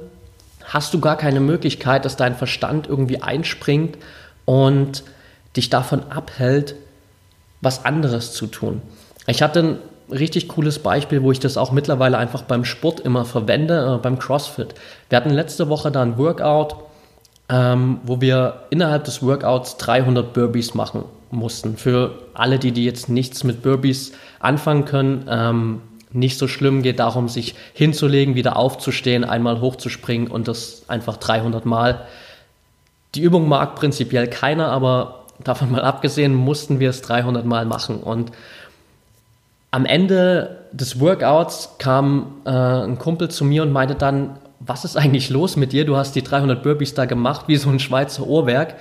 hast 0.64 0.94
du 0.94 1.00
gar 1.00 1.18
keine 1.18 1.40
Möglichkeit, 1.40 2.06
dass 2.06 2.16
dein 2.16 2.36
Verstand 2.36 2.88
irgendwie 2.88 3.22
einspringt 3.22 3.98
und 4.46 5.04
dich 5.56 5.70
davon 5.70 6.04
abhält, 6.10 6.76
was 7.62 7.86
anderes 7.86 8.34
zu 8.34 8.48
tun. 8.48 8.82
Ich 9.28 9.42
hatte 9.42 9.80
richtig 10.12 10.48
cooles 10.48 10.80
Beispiel, 10.80 11.24
wo 11.24 11.32
ich 11.32 11.40
das 11.40 11.58
auch 11.58 11.72
mittlerweile 11.72 12.18
einfach 12.18 12.44
beim 12.44 12.66
Sport 12.66 13.00
immer 13.00 13.26
verwende, 13.26 13.96
äh, 13.96 14.02
beim 14.02 14.20
CrossFit. 14.20 14.76
Wir 15.10 15.18
hatten 15.18 15.30
letzte 15.30 15.70
Woche 15.70 15.92
da 15.92 16.02
ein 16.02 16.18
Workout, 16.18 16.76
ähm, 17.50 18.00
wo 18.04 18.22
wir 18.22 18.64
innerhalb 18.70 19.04
des 19.06 19.22
Workouts 19.24 19.78
300 19.78 20.34
Burpees 20.34 20.74
machen 20.74 21.04
mussten. 21.32 21.78
Für 21.78 22.16
alle, 22.34 22.60
die, 22.60 22.72
die 22.72 22.86
jetzt 22.86 23.10
nichts 23.10 23.44
mit 23.44 23.62
Burpees 23.62 24.14
anfangen 24.40 24.86
können, 24.86 25.26
ähm, 25.30 25.82
nicht 26.12 26.38
so 26.38 26.48
schlimm, 26.48 26.84
geht 26.84 27.00
darum, 27.00 27.28
sich 27.28 27.56
hinzulegen, 27.74 28.36
wieder 28.36 28.56
aufzustehen, 28.56 29.24
einmal 29.24 29.60
hochzuspringen 29.60 30.30
und 30.30 30.48
das 30.48 30.84
einfach 30.88 31.18
300 31.18 31.66
Mal. 31.66 32.06
Die 33.16 33.22
Übung 33.22 33.48
mag 33.50 33.76
prinzipiell 33.76 34.28
keiner, 34.28 34.70
aber 34.70 35.26
davon 35.44 35.72
mal 35.72 35.84
abgesehen, 35.84 36.34
mussten 36.34 36.80
wir 36.80 36.90
es 36.90 37.02
300 37.02 37.46
Mal 37.46 37.66
machen. 37.66 37.98
Und 37.98 38.32
am 39.72 39.86
Ende 39.86 40.66
des 40.72 41.00
Workouts 41.00 41.76
kam 41.78 42.42
äh, 42.46 42.50
ein 42.50 42.98
Kumpel 42.98 43.30
zu 43.30 43.46
mir 43.46 43.64
und 43.64 43.72
meinte 43.72 43.96
dann, 43.96 44.38
was 44.60 44.86
ist 44.86 44.98
eigentlich 44.98 45.30
los 45.30 45.56
mit 45.56 45.72
dir? 45.72 45.86
Du 45.86 45.98
hast 45.98 46.16
die 46.16 46.24
300 46.24 46.64
Burpees 46.64 46.94
da 46.94 47.06
gemacht, 47.06 47.46
wie 47.48 47.58
so 47.58 47.70
ein 47.70 47.80
Schweizer 47.80 48.26
Uhrwerk. 48.26 48.76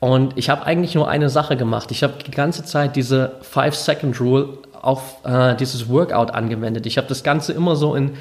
Und 0.00 0.36
ich 0.36 0.50
habe 0.50 0.66
eigentlich 0.66 0.94
nur 0.94 1.08
eine 1.08 1.30
Sache 1.30 1.56
gemacht. 1.56 1.90
Ich 1.90 2.02
habe 2.02 2.14
die 2.26 2.30
ganze 2.30 2.64
Zeit 2.64 2.96
diese 2.96 3.40
5-Second-Rule 3.54 4.58
auf 4.82 5.24
äh, 5.24 5.56
dieses 5.56 5.88
Workout 5.88 6.32
angewendet. 6.32 6.84
Ich 6.84 6.98
habe 6.98 7.08
das 7.08 7.22
Ganze 7.22 7.52
immer 7.52 7.74
so 7.74 7.94
in 7.94 8.12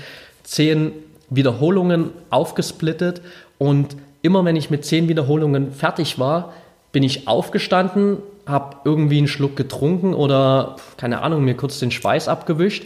zehn 0.43 0.93
Wiederholungen 1.29 2.11
aufgesplittet 2.29 3.21
und 3.57 3.97
immer 4.21 4.45
wenn 4.45 4.55
ich 4.55 4.69
mit 4.69 4.85
zehn 4.85 5.09
Wiederholungen 5.09 5.71
fertig 5.71 6.19
war, 6.19 6.53
bin 6.93 7.03
ich 7.03 7.27
aufgestanden, 7.27 8.19
habe 8.45 8.77
irgendwie 8.83 9.17
einen 9.17 9.27
Schluck 9.27 9.55
getrunken 9.55 10.13
oder 10.13 10.75
keine 10.97 11.21
Ahnung, 11.21 11.43
mir 11.43 11.55
kurz 11.55 11.79
den 11.79 11.91
Schweiß 11.91 12.27
abgewischt, 12.27 12.83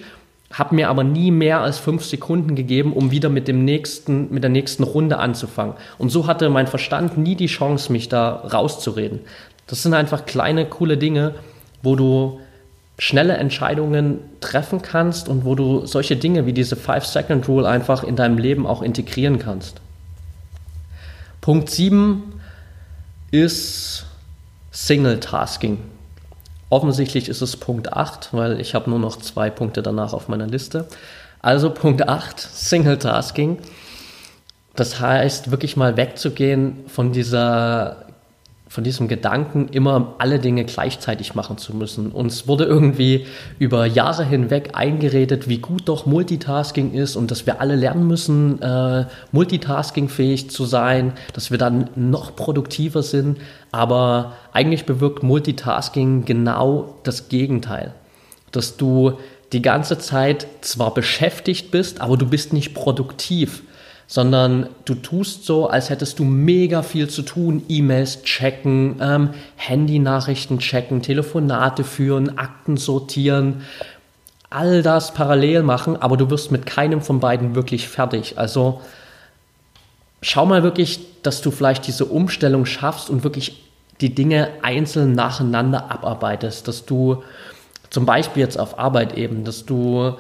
habe 0.54 0.76
mir 0.76 0.90
aber 0.90 1.04
nie 1.04 1.32
mehr 1.32 1.62
als 1.62 1.78
fünf 1.78 2.06
Sekunden 2.06 2.56
gegeben, 2.56 2.94
um 2.94 3.12
wieder 3.12 3.30
mit 3.30 3.48
dem 3.48 3.66
nächsten, 3.66 4.34
mit 4.34 4.44
der 4.44 4.50
nächsten 4.50 4.84
Runde 4.84 5.18
anzufangen. 5.18 5.76
Und 5.98 6.10
so 6.10 6.28
hatte 6.28 6.50
mein 6.50 6.68
Verstand 6.68 7.18
nie 7.18 7.36
die 7.36 7.48
Chance, 7.48 7.92
mich 7.92 8.08
da 8.08 8.30
rauszureden. 8.30 9.20
Das 9.68 9.84
sind 9.84 9.94
einfach 9.94 10.26
kleine, 10.26 10.66
coole 10.66 10.98
Dinge, 10.98 11.36
wo 11.84 11.96
du 11.96 12.40
schnelle 13.00 13.38
Entscheidungen 13.38 14.20
treffen 14.40 14.82
kannst 14.82 15.30
und 15.30 15.46
wo 15.46 15.54
du 15.54 15.86
solche 15.86 16.16
Dinge 16.16 16.46
wie 16.46 16.54
diese 16.54 16.76
Five-Second-Rule 16.76 17.68
einfach 17.68 18.04
in 18.04 18.16
deinem 18.16 18.38
Leben 18.38 18.66
auch 18.66 18.82
integrieren 18.82 19.38
kannst. 19.38 19.82
Punkt 21.42 21.70
7 21.70 22.24
ist 23.32 24.07
Single-Tasking. 24.78 25.80
Offensichtlich 26.70 27.30
ist 27.30 27.42
es 27.42 27.58
Punkt 27.58 27.94
8, 27.94 28.30
weil 28.34 28.62
ich 28.62 28.76
habe 28.76 28.92
nur 28.92 29.00
noch 29.00 29.18
zwei 29.18 29.50
Punkte 29.50 29.82
danach 29.82 30.14
auf 30.14 30.28
meiner 30.28 30.46
Liste. 30.46 30.88
Also 31.40 31.72
Punkt 31.72 32.08
8, 32.08 32.40
Single-Tasking. 32.40 33.58
Das 34.76 35.00
heißt, 35.00 35.50
wirklich 35.50 35.78
mal 35.78 35.98
wegzugehen 35.98 36.86
von 36.88 37.12
dieser 37.12 38.06
von 38.70 38.84
diesem 38.84 39.08
Gedanken, 39.08 39.70
immer 39.70 40.16
alle 40.18 40.40
Dinge 40.40 40.66
gleichzeitig 40.66 41.36
machen 41.36 41.58
zu 41.58 41.76
müssen. 41.76 42.12
Uns 42.12 42.48
wurde 42.48 42.66
irgendwie 42.66 43.26
über 43.60 43.86
Jahre 43.86 44.26
hinweg 44.26 44.72
eingeredet, 44.74 45.48
wie 45.48 45.60
gut 45.60 45.84
doch 45.86 46.06
Multitasking 46.06 46.94
ist 46.94 47.16
und 47.16 47.32
dass 47.32 47.46
wir 47.46 47.62
alle 47.62 47.76
lernen 47.76 48.08
müssen, 48.08 48.62
äh, 48.62 49.06
multitaskingfähig 49.32 50.50
zu 50.50 50.66
sein, 50.66 51.14
dass 51.34 51.50
wir 51.52 51.58
dann 51.58 51.90
noch 51.96 52.36
produktiver 52.36 53.04
sind. 53.04 53.40
Aber 53.72 54.34
eigentlich 54.52 54.86
bewirkt 54.86 55.24
Multitasking 55.24 56.26
genau 56.26 56.96
das 57.04 57.30
Gegenteil. 57.30 57.94
Dass 58.52 58.78
du 58.78 59.14
die 59.54 59.62
ganze 59.62 59.98
Zeit 59.98 60.46
zwar 60.62 60.94
beschäftigt 60.94 61.72
bist, 61.72 62.02
aber 62.02 62.18
du 62.18 62.28
bist 62.28 62.52
nicht 62.52 62.74
produktiv 62.74 63.64
sondern 64.08 64.70
du 64.86 64.96
tust 64.96 65.46
so, 65.46 65.68
als 65.68 65.90
hättest 65.90 66.18
du 66.20 66.24
mega 66.24 66.82
viel 66.82 67.10
zu 67.10 67.22
tun, 67.22 67.64
E-Mails 67.68 68.24
checken, 68.24 68.96
ähm, 69.02 69.30
Handy-Nachrichten 69.58 70.60
checken, 70.60 71.02
Telefonate 71.02 71.84
führen, 71.84 72.38
Akten 72.38 72.78
sortieren, 72.78 73.64
all 74.50 74.82
das 74.82 75.14
parallel 75.14 75.62
machen, 75.64 76.02
aber 76.02 76.16
du 76.16 76.30
wirst 76.30 76.52
mit 76.52 76.66
keinem 76.66 77.02
von 77.02 77.20
beiden 77.20 77.54
wirklich 77.54 77.90
fertig. 77.90 78.38
Also 78.38 78.80
schau 80.22 80.46
mal 80.46 80.64
wirklich, 80.64 81.02
dass 81.22 81.42
du 81.42 81.52
vielleicht 81.52 81.86
diese 81.86 82.06
Umstellung 82.06 82.66
schaffst 82.66 83.10
und 83.10 83.26
wirklich 83.26 83.64
die 84.00 84.16
Dinge 84.16 84.50
einzeln 84.62 85.14
nacheinander 85.14 85.92
abarbeitest, 85.92 86.68
dass 86.68 86.86
du 86.86 87.24
zum 87.90 88.06
Beispiel 88.06 88.42
jetzt 88.42 88.58
auf 88.58 88.80
Arbeit 88.80 89.18
eben, 89.18 89.44
dass 89.44 89.66
du 89.66 90.18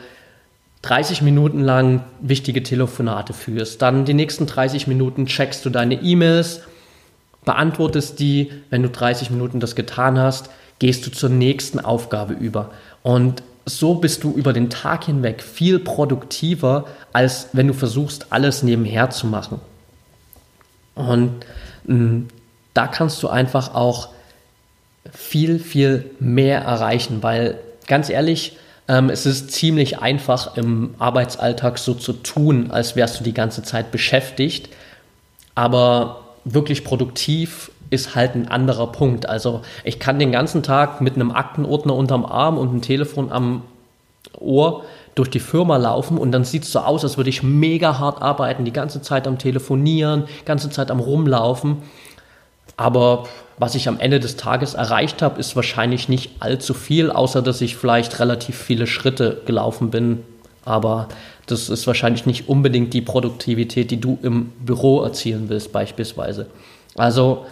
30 0.87 1.21
Minuten 1.21 1.59
lang 1.59 2.01
wichtige 2.21 2.63
Telefonate 2.63 3.33
führst. 3.33 3.81
Dann 3.81 4.05
die 4.05 4.13
nächsten 4.13 4.45
30 4.45 4.87
Minuten 4.87 5.25
checkst 5.25 5.65
du 5.65 5.69
deine 5.69 5.95
E-Mails, 5.95 6.61
beantwortest 7.43 8.19
die. 8.19 8.53
Wenn 8.69 8.83
du 8.83 8.89
30 8.89 9.29
Minuten 9.29 9.59
das 9.59 9.75
getan 9.75 10.17
hast, 10.17 10.49
gehst 10.79 11.05
du 11.05 11.11
zur 11.11 11.29
nächsten 11.29 11.81
Aufgabe 11.81 12.33
über. 12.35 12.71
Und 13.03 13.43
so 13.65 13.95
bist 13.95 14.23
du 14.23 14.31
über 14.31 14.53
den 14.53 14.69
Tag 14.69 15.03
hinweg 15.03 15.43
viel 15.43 15.79
produktiver, 15.79 16.85
als 17.11 17.49
wenn 17.51 17.67
du 17.67 17.73
versuchst, 17.73 18.27
alles 18.29 18.63
nebenher 18.63 19.09
zu 19.09 19.27
machen. 19.27 19.59
Und 20.95 21.33
mh, 21.83 21.95
mm, 21.95 22.27
da 22.73 22.87
kannst 22.87 23.21
du 23.23 23.27
einfach 23.27 23.75
auch 23.75 24.09
viel, 25.11 25.59
viel 25.59 26.09
mehr 26.21 26.61
erreichen, 26.61 27.23
weil 27.23 27.59
ganz 27.87 28.09
ehrlich, 28.09 28.55
Ähm, 28.87 29.09
es 29.09 29.25
ist 29.25 29.51
ziemlich 29.51 29.99
einfach 29.99 30.55
im 30.55 30.95
Arbeitsalltag 30.99 31.77
so 31.77 31.93
zu 31.93 32.13
tun, 32.13 32.71
als 32.71 32.95
wärst 32.95 33.19
du 33.19 33.23
die 33.23 33.33
ganze 33.33 33.63
Zeit 33.63 33.91
beschäftigt. 33.91 34.69
Aber 35.55 36.21
wirklich 36.45 36.83
produktiv 36.83 37.71
ist 37.89 38.15
halt 38.15 38.35
ein 38.35 38.47
anderer 38.47 38.91
Punkt. 38.91 39.27
Also 39.27 39.61
ich 39.83 39.99
kann 39.99 40.19
den 40.19 40.31
ganzen 40.31 40.63
Tag 40.63 41.01
mit 41.01 41.15
einem 41.15 41.31
Aktenordner 41.31 41.95
unterm 41.95 42.25
Arm 42.25 42.57
und 42.57 42.69
einem 42.69 42.81
Telefon 42.81 43.31
am 43.31 43.63
Ohr 44.39 44.83
durch 45.15 45.29
die 45.29 45.39
Firma 45.39 45.77
laufen 45.77 46.17
und 46.17 46.31
dann 46.31 46.43
sieht 46.43 46.63
es 46.63 46.71
so 46.71 46.79
aus, 46.79 47.03
als 47.03 47.17
würde 47.17 47.29
ich 47.29 47.41
mega 47.41 47.97
hart 47.97 48.21
arbeiten, 48.21 48.65
die 48.65 48.73
ganze 48.73 49.01
Zeit 49.01 49.27
am 49.27 49.39
Telefonieren, 49.39 50.25
ganze 50.45 50.69
Zeit 50.69 50.91
am 50.91 50.99
Rumlaufen. 50.99 51.77
Aber 52.77 53.27
was 53.57 53.73
ich 53.73 53.87
am 53.87 53.99
Ende 53.99 54.19
des 54.19 54.37
Tages 54.37 54.75
erreicht 54.75 55.23
habe, 55.23 55.39
ist 55.39 55.55
wahrscheinlich 55.55 56.09
nicht 56.09 56.31
allzu 56.39 56.75
viel, 56.75 57.09
außer 57.09 57.41
dass 57.41 57.59
ich 57.61 57.75
vielleicht 57.75 58.19
relativ 58.19 58.55
viele 58.55 58.85
Schritte 58.85 59.41
gelaufen 59.45 59.89
bin. 59.89 60.23
Aber 60.63 61.07
das 61.47 61.69
ist 61.69 61.87
wahrscheinlich 61.87 62.25
nicht 62.25 62.47
unbedingt 62.47 62.93
die 62.93 63.01
Produktivität, 63.01 63.89
die 63.89 63.99
du 63.99 64.19
im 64.21 64.49
Büro 64.59 65.01
erzielen 65.01 65.49
willst, 65.49 65.71
beispielsweise. 65.71 66.45
Also 66.95 67.45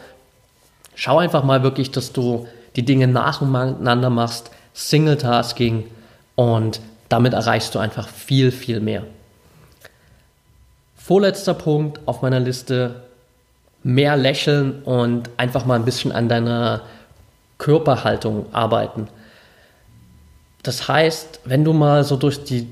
schau 0.94 1.18
einfach 1.18 1.44
mal 1.44 1.64
wirklich, 1.64 1.92
dass 1.92 2.14
du 2.14 2.48
die 2.76 2.84
Dinge 2.84 3.08
nacheinander 3.08 4.10
machst, 4.10 4.52
Single-Tasking 4.74 5.86
und 6.36 6.82
damit 7.10 7.34
erreichst 7.34 7.74
du 7.74 7.80
einfach 7.80 8.10
viel, 8.10 8.52
viel 8.52 8.80
mehr. 8.80 9.04
Vorletzter 10.98 11.54
Punkt 11.54 12.00
auf 12.06 12.22
meiner 12.22 12.40
Liste, 12.40 13.05
mehr 13.86 14.18
lächeln 14.18 14.82
und 14.84 15.30
einfach 15.38 15.68
mal 15.68 15.76
ein 15.76 15.86
bisschen 15.86 16.12
an 16.12 16.28
deiner 16.28 16.82
Körperhaltung 17.60 18.48
arbeiten. 18.52 19.08
Das 20.64 20.88
heißt, 20.88 21.42
wenn 21.46 21.64
du 21.64 21.72
mal 21.72 22.04
so 22.04 22.18
durch 22.18 22.44
die 22.44 22.68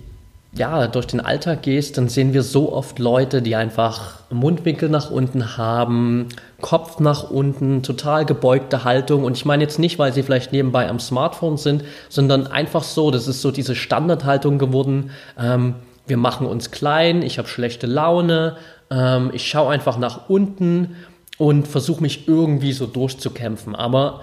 ja, 0.56 0.86
durch 0.88 1.08
den 1.08 1.20
Alltag 1.20 1.64
gehst, 1.64 1.98
dann 1.98 2.10
sehen 2.10 2.34
wir 2.34 2.44
so 2.44 2.72
oft 2.72 3.00
Leute, 3.00 3.42
die 3.42 3.56
einfach 3.56 4.20
Mundwinkel 4.30 4.88
nach 4.88 5.10
unten 5.10 5.58
haben, 5.58 6.30
Kopf 6.62 7.00
nach 7.00 7.32
unten, 7.32 7.82
total 7.82 8.24
gebeugte 8.26 8.84
Haltung. 8.84 9.24
Und 9.24 9.36
ich 9.36 9.46
meine 9.46 9.64
jetzt 9.64 9.80
nicht, 9.80 9.98
weil 9.98 10.14
sie 10.14 10.22
vielleicht 10.22 10.52
nebenbei 10.52 10.88
am 10.88 11.00
Smartphone 11.00 11.58
sind, 11.58 11.84
sondern 12.08 12.46
einfach 12.46 12.84
so, 12.84 13.10
das 13.10 13.28
ist 13.28 13.42
so 13.42 13.50
diese 13.50 13.76
Standardhaltung 13.76 14.60
geworden. 14.60 15.10
Ähm, 15.40 15.74
wir 16.06 16.18
machen 16.18 16.46
uns 16.46 16.70
klein, 16.70 17.24
ich 17.24 17.40
habe 17.40 17.48
schlechte 17.48 17.88
Laune, 17.88 18.58
ähm, 18.94 19.32
ich 19.34 19.48
schaue 19.48 19.72
einfach 19.72 19.98
nach 19.98 20.30
unten 20.30 20.96
und 21.38 21.68
versuche 21.68 22.02
mich 22.02 22.28
irgendwie 22.28 22.74
so 22.74 22.86
durchzukämpfen. 22.86 23.76
Aber 23.76 24.22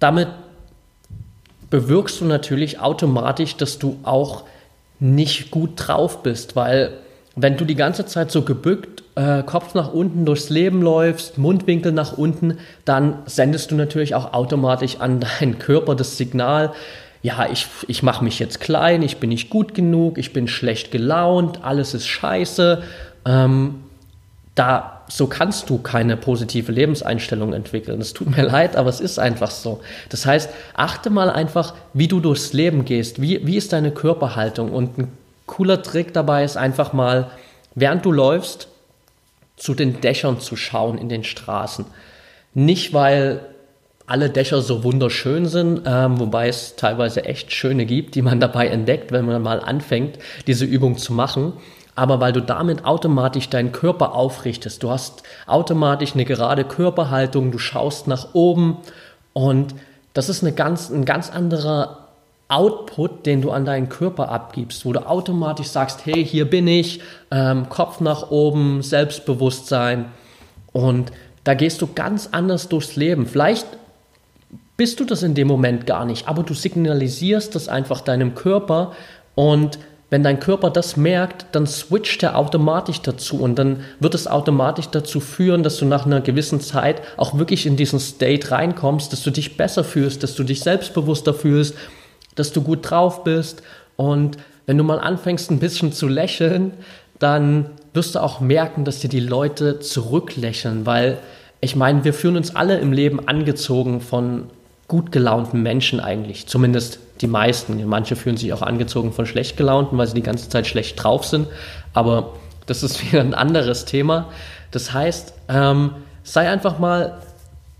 damit 0.00 0.28
bewirkst 1.70 2.20
du 2.20 2.24
natürlich 2.24 2.80
automatisch, 2.80 3.56
dass 3.56 3.78
du 3.78 3.98
auch 4.02 4.44
nicht 4.98 5.50
gut 5.50 5.72
drauf 5.76 6.22
bist, 6.22 6.56
weil 6.56 6.92
wenn 7.36 7.56
du 7.56 7.64
die 7.64 7.74
ganze 7.74 8.06
Zeit 8.06 8.30
so 8.30 8.42
gebückt, 8.42 9.02
äh, 9.14 9.42
Kopf 9.42 9.74
nach 9.74 9.92
unten 9.92 10.24
durchs 10.24 10.48
Leben 10.48 10.80
läufst, 10.80 11.38
Mundwinkel 11.38 11.92
nach 11.92 12.16
unten, 12.16 12.58
dann 12.84 13.18
sendest 13.26 13.70
du 13.70 13.74
natürlich 13.74 14.14
auch 14.14 14.32
automatisch 14.32 15.00
an 15.00 15.20
deinen 15.40 15.58
Körper 15.58 15.94
das 15.94 16.16
Signal, 16.16 16.72
ja, 17.22 17.48
ich, 17.50 17.66
ich 17.88 18.02
mache 18.04 18.22
mich 18.22 18.38
jetzt 18.38 18.60
klein, 18.60 19.02
ich 19.02 19.16
bin 19.16 19.30
nicht 19.30 19.50
gut 19.50 19.74
genug, 19.74 20.16
ich 20.16 20.32
bin 20.32 20.46
schlecht 20.46 20.92
gelaunt, 20.92 21.64
alles 21.64 21.92
ist 21.92 22.06
scheiße. 22.06 22.84
Ähm, 23.26 23.82
da, 24.54 25.02
so 25.08 25.26
kannst 25.26 25.68
du 25.68 25.78
keine 25.78 26.16
positive 26.16 26.72
Lebenseinstellung 26.72 27.52
entwickeln. 27.52 28.00
Es 28.00 28.14
tut 28.14 28.34
mir 28.34 28.42
leid, 28.46 28.76
aber 28.76 28.88
es 28.88 29.00
ist 29.00 29.18
einfach 29.18 29.50
so. 29.50 29.80
Das 30.08 30.24
heißt, 30.26 30.50
achte 30.74 31.10
mal 31.10 31.30
einfach, 31.30 31.74
wie 31.92 32.08
du 32.08 32.20
durchs 32.20 32.52
Leben 32.52 32.84
gehst. 32.84 33.20
Wie, 33.20 33.46
wie 33.46 33.56
ist 33.56 33.72
deine 33.72 33.90
Körperhaltung? 33.90 34.72
Und 34.72 34.98
ein 34.98 35.12
cooler 35.46 35.82
Trick 35.82 36.12
dabei 36.14 36.44
ist 36.44 36.56
einfach 36.56 36.92
mal, 36.92 37.30
während 37.74 38.04
du 38.04 38.12
läufst, 38.12 38.68
zu 39.56 39.74
den 39.74 40.00
Dächern 40.00 40.40
zu 40.40 40.56
schauen 40.56 40.98
in 40.98 41.08
den 41.08 41.24
Straßen. 41.24 41.86
Nicht, 42.54 42.92
weil 42.92 43.40
alle 44.06 44.30
Dächer 44.30 44.62
so 44.62 44.84
wunderschön 44.84 45.46
sind, 45.46 45.82
ähm, 45.84 46.20
wobei 46.20 46.48
es 46.48 46.76
teilweise 46.76 47.24
echt 47.24 47.52
schöne 47.52 47.86
gibt, 47.86 48.14
die 48.14 48.22
man 48.22 48.38
dabei 48.38 48.68
entdeckt, 48.68 49.12
wenn 49.12 49.26
man 49.26 49.42
mal 49.42 49.60
anfängt, 49.60 50.18
diese 50.46 50.64
Übung 50.64 50.96
zu 50.96 51.12
machen, 51.12 51.54
aber 51.96 52.20
weil 52.20 52.32
du 52.32 52.42
damit 52.42 52.84
automatisch 52.84 53.48
deinen 53.48 53.72
Körper 53.72 54.14
aufrichtest. 54.14 54.82
Du 54.82 54.90
hast 54.90 55.22
automatisch 55.46 56.14
eine 56.14 56.24
gerade 56.24 56.62
Körperhaltung, 56.62 57.50
du 57.50 57.58
schaust 57.58 58.06
nach 58.06 58.34
oben 58.34 58.76
und 59.32 59.74
das 60.14 60.28
ist 60.28 60.42
eine 60.42 60.52
ganz, 60.52 60.90
ein 60.90 61.04
ganz 61.04 61.30
anderer 61.30 62.06
Output, 62.48 63.26
den 63.26 63.42
du 63.42 63.50
an 63.50 63.64
deinen 63.64 63.88
Körper 63.88 64.28
abgibst, 64.28 64.84
wo 64.86 64.92
du 64.92 65.04
automatisch 65.06 65.68
sagst, 65.68 66.06
hey, 66.06 66.24
hier 66.24 66.48
bin 66.48 66.68
ich, 66.68 67.00
ähm, 67.32 67.68
Kopf 67.68 68.00
nach 68.00 68.30
oben, 68.30 68.82
Selbstbewusstsein 68.82 70.06
und 70.72 71.10
da 71.44 71.54
gehst 71.54 71.80
du 71.80 71.88
ganz 71.92 72.28
anders 72.30 72.68
durchs 72.68 72.96
Leben. 72.96 73.26
Vielleicht 73.26 73.66
bist 74.76 75.00
du 75.00 75.04
das 75.04 75.22
in 75.22 75.34
dem 75.34 75.48
Moment 75.48 75.86
gar 75.86 76.04
nicht, 76.04 76.28
aber 76.28 76.42
du 76.42 76.52
signalisierst 76.52 77.54
das 77.54 77.68
einfach 77.68 78.02
deinem 78.02 78.34
Körper 78.34 78.92
und 79.34 79.78
wenn 80.08 80.22
dein 80.22 80.38
Körper 80.38 80.70
das 80.70 80.96
merkt, 80.96 81.46
dann 81.52 81.66
switcht 81.66 82.22
er 82.22 82.38
automatisch 82.38 83.00
dazu 83.00 83.40
und 83.40 83.58
dann 83.58 83.80
wird 83.98 84.14
es 84.14 84.28
automatisch 84.28 84.86
dazu 84.86 85.18
führen, 85.18 85.64
dass 85.64 85.78
du 85.78 85.84
nach 85.84 86.06
einer 86.06 86.20
gewissen 86.20 86.60
Zeit 86.60 87.02
auch 87.16 87.38
wirklich 87.38 87.66
in 87.66 87.76
diesen 87.76 87.98
State 87.98 88.52
reinkommst, 88.52 89.12
dass 89.12 89.22
du 89.22 89.30
dich 89.30 89.56
besser 89.56 89.82
fühlst, 89.82 90.22
dass 90.22 90.36
du 90.36 90.44
dich 90.44 90.60
selbstbewusster 90.60 91.34
fühlst, 91.34 91.74
dass 92.36 92.52
du 92.52 92.62
gut 92.62 92.88
drauf 92.88 93.24
bist. 93.24 93.62
Und 93.96 94.36
wenn 94.66 94.78
du 94.78 94.84
mal 94.84 95.00
anfängst 95.00 95.50
ein 95.50 95.58
bisschen 95.58 95.92
zu 95.92 96.06
lächeln, 96.06 96.72
dann 97.18 97.70
wirst 97.92 98.14
du 98.14 98.22
auch 98.22 98.40
merken, 98.40 98.84
dass 98.84 99.00
dir 99.00 99.08
die 99.08 99.20
Leute 99.20 99.80
zurücklächeln, 99.80 100.86
weil 100.86 101.18
ich 101.60 101.74
meine, 101.74 102.04
wir 102.04 102.14
fühlen 102.14 102.36
uns 102.36 102.54
alle 102.54 102.78
im 102.78 102.92
Leben 102.92 103.26
angezogen 103.26 104.00
von 104.00 104.44
gut 104.88 105.12
gelaunten 105.12 105.62
Menschen 105.62 106.00
eigentlich, 106.00 106.46
zumindest 106.46 107.00
die 107.20 107.26
meisten. 107.26 107.84
Manche 107.86 108.16
fühlen 108.16 108.36
sich 108.36 108.52
auch 108.52 108.62
angezogen 108.62 109.12
von 109.12 109.26
schlecht 109.26 109.56
gelaunten, 109.56 109.98
weil 109.98 110.06
sie 110.06 110.14
die 110.14 110.22
ganze 110.22 110.48
Zeit 110.48 110.66
schlecht 110.66 111.02
drauf 111.02 111.24
sind. 111.24 111.48
Aber 111.92 112.34
das 112.66 112.82
ist 112.82 113.02
wieder 113.06 113.20
ein 113.20 113.34
anderes 113.34 113.84
Thema. 113.84 114.28
Das 114.70 114.92
heißt, 114.92 115.34
ähm, 115.48 115.92
sei 116.22 116.48
einfach 116.48 116.78
mal 116.78 117.18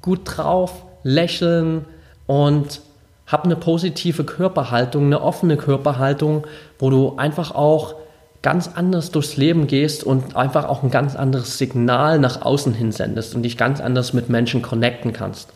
gut 0.02 0.20
drauf, 0.24 0.84
lächeln 1.02 1.84
und 2.26 2.80
hab 3.26 3.44
eine 3.44 3.56
positive 3.56 4.24
Körperhaltung, 4.24 5.06
eine 5.06 5.20
offene 5.20 5.56
Körperhaltung, 5.56 6.46
wo 6.78 6.90
du 6.90 7.16
einfach 7.16 7.52
auch 7.52 7.96
ganz 8.42 8.70
anders 8.72 9.10
durchs 9.10 9.36
Leben 9.36 9.66
gehst 9.66 10.04
und 10.04 10.36
einfach 10.36 10.68
auch 10.68 10.84
ein 10.84 10.90
ganz 10.92 11.16
anderes 11.16 11.58
Signal 11.58 12.20
nach 12.20 12.42
außen 12.42 12.72
hin 12.72 12.92
sendest 12.92 13.34
und 13.34 13.42
dich 13.42 13.56
ganz 13.56 13.80
anders 13.80 14.12
mit 14.12 14.28
Menschen 14.28 14.62
connecten 14.62 15.12
kannst. 15.12 15.48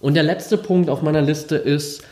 Und 0.00 0.14
der 0.14 0.22
letzte 0.22 0.56
Punkt 0.56 0.90
auf 0.90 1.02
meiner 1.02 1.22
Liste 1.22 1.56
ist, 1.56 2.02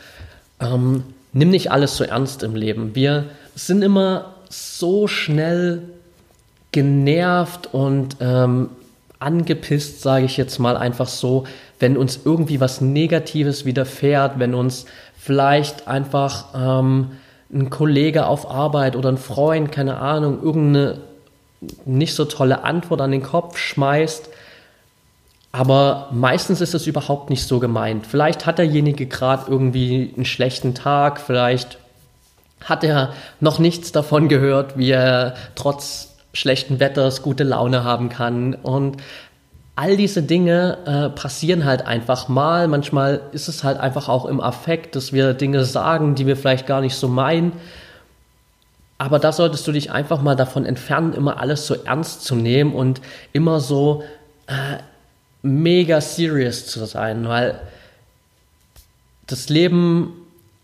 ähm, 0.59 1.03
nimm 1.33 1.49
nicht 1.49 1.71
alles 1.71 1.97
so 1.97 2.03
ernst 2.03 2.43
im 2.43 2.55
Leben. 2.55 2.95
Wir 2.95 3.25
sind 3.55 3.81
immer 3.81 4.35
so 4.49 5.07
schnell 5.07 5.83
genervt 6.71 7.69
und 7.73 8.17
ähm, 8.19 8.69
angepisst, 9.19 10.01
sage 10.01 10.25
ich 10.25 10.37
jetzt 10.37 10.59
mal 10.59 10.77
einfach 10.77 11.07
so, 11.07 11.45
wenn 11.79 11.97
uns 11.97 12.19
irgendwie 12.23 12.59
was 12.59 12.81
Negatives 12.81 13.65
widerfährt, 13.65 14.39
wenn 14.39 14.53
uns 14.53 14.85
vielleicht 15.17 15.87
einfach 15.87 16.45
ähm, 16.55 17.11
ein 17.51 17.69
Kollege 17.69 18.27
auf 18.27 18.49
Arbeit 18.49 18.95
oder 18.95 19.09
ein 19.09 19.17
Freund, 19.17 19.71
keine 19.71 19.97
Ahnung, 19.97 20.41
irgendeine 20.43 20.99
nicht 21.85 22.13
so 22.13 22.25
tolle 22.25 22.63
Antwort 22.63 23.01
an 23.01 23.11
den 23.11 23.23
Kopf 23.23 23.57
schmeißt, 23.57 24.29
aber 25.57 26.09
meistens 26.11 26.61
ist 26.61 26.75
es 26.75 26.85
überhaupt 26.85 27.31
nicht 27.31 27.47
so 27.47 27.59
gemeint. 27.59 28.05
Vielleicht 28.05 28.45
hat 28.45 28.59
derjenige 28.59 29.07
gerade 29.07 29.49
irgendwie 29.49 30.13
einen 30.15 30.23
schlechten 30.23 30.75
Tag, 30.75 31.19
vielleicht 31.19 31.79
hat 32.63 32.83
er 32.83 33.13
noch 33.39 33.57
nichts 33.57 33.91
davon 33.91 34.27
gehört, 34.27 34.77
wie 34.77 34.91
er 34.91 35.33
trotz 35.55 36.15
schlechten 36.31 36.79
Wetters 36.79 37.23
gute 37.23 37.43
Laune 37.43 37.83
haben 37.83 38.09
kann. 38.09 38.53
Und 38.53 38.97
all 39.75 39.97
diese 39.97 40.21
Dinge 40.21 40.77
äh, 40.85 41.09
passieren 41.19 41.65
halt 41.65 41.87
einfach 41.87 42.27
mal. 42.27 42.67
Manchmal 42.67 43.21
ist 43.31 43.47
es 43.47 43.63
halt 43.63 43.79
einfach 43.79 44.09
auch 44.09 44.25
im 44.25 44.39
Affekt, 44.39 44.95
dass 44.95 45.11
wir 45.11 45.33
Dinge 45.33 45.65
sagen, 45.65 46.13
die 46.13 46.27
wir 46.27 46.37
vielleicht 46.37 46.67
gar 46.67 46.81
nicht 46.81 46.95
so 46.95 47.07
meinen. 47.07 47.53
Aber 48.99 49.17
da 49.17 49.31
solltest 49.31 49.67
du 49.67 49.71
dich 49.71 49.91
einfach 49.91 50.21
mal 50.21 50.35
davon 50.35 50.67
entfernen, 50.67 51.13
immer 51.13 51.39
alles 51.39 51.65
so 51.65 51.73
ernst 51.73 52.25
zu 52.25 52.35
nehmen 52.35 52.75
und 52.75 53.01
immer 53.33 53.59
so 53.59 54.03
äh, 54.45 54.77
mega 55.41 56.01
serious 56.01 56.67
zu 56.67 56.85
sein, 56.85 57.27
weil 57.27 57.59
das 59.27 59.49
Leben 59.49 60.13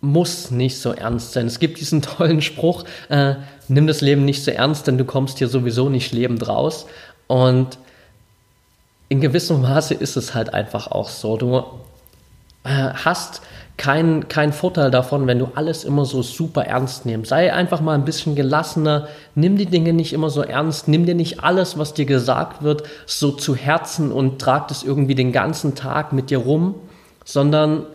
muss 0.02 0.52
nicht 0.52 0.80
so 0.80 0.92
ernst 0.92 1.34
sein. 1.34 1.48
Es 1.48 1.60
gibt 1.60 1.80
diesen 1.80 2.02
tollen 2.02 2.42
Spruch, 2.42 2.86
äh, 3.10 3.36
nimm 3.68 3.88
das 3.88 4.02
Leben 4.02 4.26
nicht 4.26 4.44
so 4.44 4.52
ernst, 4.52 4.88
denn 4.88 4.98
du 4.98 5.06
kommst 5.06 5.38
hier 5.38 5.48
sowieso 5.48 5.90
nicht 5.90 6.12
lebend 6.12 6.48
raus. 6.48 6.86
Und 7.28 7.78
in 9.10 9.22
gewissem 9.22 9.62
Maße 9.62 9.94
ist 9.94 10.18
es 10.18 10.34
halt 10.34 10.54
einfach 10.54 10.88
auch 10.88 11.10
so. 11.10 11.38
Du, 11.38 11.64
äh, 12.64 12.94
hast 12.94 13.42
keinen 13.78 14.28
kein 14.28 14.54
Vorteil 14.54 14.92
davon, 14.92 15.26
wenn 15.26 15.40
du 15.40 15.50
alles 15.56 15.84
immer 15.84 16.06
so 16.06 16.22
super 16.22 16.66
ernst 16.66 17.06
nimmst. 17.06 17.30
Sei 17.30 17.52
einfach 17.52 17.82
mal 17.82 17.96
ein 17.96 18.06
bisschen 18.06 18.36
gelassener, 18.36 19.08
nimm 19.36 19.58
die 19.58 19.66
Dinge 19.66 19.94
nicht 19.94 20.14
immer 20.14 20.30
so 20.30 20.42
ernst, 20.42 20.88
nimm 20.88 21.06
dir 21.06 21.16
nicht 21.16 21.44
alles, 21.44 21.78
was 21.78 21.94
dir 21.94 22.06
gesagt 22.06 22.62
wird, 22.62 22.84
so 23.06 23.32
zu 23.32 23.56
Herzen 23.56 24.12
und 24.12 24.40
trag 24.40 24.68
das 24.68 24.84
irgendwie 24.84 25.16
den 25.16 25.32
ganzen 25.32 25.76
Tag 25.76 26.14
mit 26.14 26.30
dir 26.30 26.38
rum, 26.38 26.76
sondern 27.26 27.86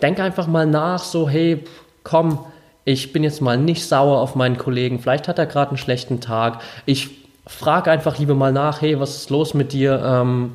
denk 0.00 0.18
einfach 0.20 0.46
mal 0.46 0.66
nach, 0.66 1.04
so 1.04 1.28
hey, 1.28 1.64
komm, 2.02 2.38
ich 2.84 3.12
bin 3.12 3.22
jetzt 3.22 3.42
mal 3.42 3.58
nicht 3.58 3.86
sauer 3.86 4.20
auf 4.20 4.34
meinen 4.34 4.56
Kollegen, 4.56 5.00
vielleicht 5.00 5.28
hat 5.28 5.38
er 5.38 5.46
gerade 5.46 5.70
einen 5.70 5.78
schlechten 5.78 6.20
Tag. 6.20 6.60
Ich 6.86 7.10
frage 7.46 7.90
einfach 7.90 8.18
lieber 8.18 8.34
mal 8.34 8.52
nach, 8.52 8.80
hey, 8.80 8.98
was 8.98 9.16
ist 9.16 9.30
los 9.30 9.52
mit 9.52 9.74
dir? 9.74 10.02
Ähm, 10.02 10.52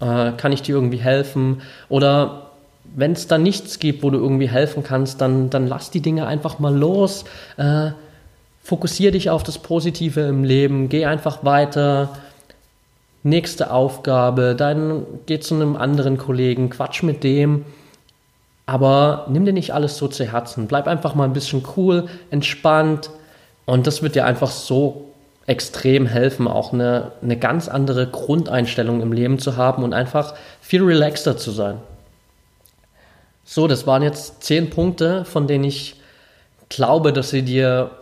äh, 0.00 0.32
kann 0.32 0.52
ich 0.52 0.62
dir 0.62 0.74
irgendwie 0.74 0.98
helfen? 0.98 1.62
Oder 1.88 2.45
wenn 2.96 3.12
es 3.12 3.26
da 3.26 3.36
nichts 3.36 3.78
gibt, 3.78 4.02
wo 4.02 4.08
du 4.08 4.18
irgendwie 4.18 4.48
helfen 4.48 4.82
kannst, 4.82 5.20
dann, 5.20 5.50
dann 5.50 5.68
lass 5.68 5.90
die 5.90 6.00
Dinge 6.00 6.26
einfach 6.26 6.58
mal 6.58 6.74
los. 6.74 7.24
Äh, 7.58 7.90
fokussier 8.62 9.12
dich 9.12 9.28
auf 9.28 9.42
das 9.42 9.58
Positive 9.58 10.22
im 10.22 10.44
Leben, 10.44 10.88
geh 10.88 11.04
einfach 11.04 11.44
weiter. 11.44 12.16
Nächste 13.22 13.70
Aufgabe, 13.70 14.54
dann 14.56 15.04
geh 15.26 15.38
zu 15.38 15.54
einem 15.54 15.76
anderen 15.76 16.16
Kollegen, 16.16 16.70
quatsch 16.70 17.02
mit 17.02 17.22
dem. 17.22 17.66
Aber 18.64 19.26
nimm 19.28 19.44
dir 19.44 19.52
nicht 19.52 19.74
alles 19.74 19.98
so 19.98 20.08
zu 20.08 20.24
Herzen. 20.24 20.66
Bleib 20.66 20.88
einfach 20.88 21.14
mal 21.14 21.24
ein 21.24 21.34
bisschen 21.34 21.64
cool, 21.76 22.08
entspannt. 22.30 23.10
Und 23.66 23.86
das 23.86 24.02
wird 24.02 24.14
dir 24.14 24.24
einfach 24.24 24.50
so 24.50 25.12
extrem 25.46 26.06
helfen, 26.06 26.48
auch 26.48 26.72
eine, 26.72 27.12
eine 27.22 27.36
ganz 27.36 27.68
andere 27.68 28.06
Grundeinstellung 28.06 29.02
im 29.02 29.12
Leben 29.12 29.38
zu 29.38 29.58
haben 29.58 29.84
und 29.84 29.92
einfach 29.92 30.34
viel 30.62 30.82
relaxter 30.82 31.36
zu 31.36 31.50
sein. 31.50 31.76
So, 33.48 33.68
das 33.68 33.86
waren 33.86 34.02
jetzt 34.02 34.42
zehn 34.42 34.70
Punkte, 34.70 35.24
von 35.24 35.46
denen 35.46 35.64
ich 35.64 35.94
glaube, 36.68 37.12
dass 37.12 37.30
sie 37.30 37.42
dir 37.42 37.92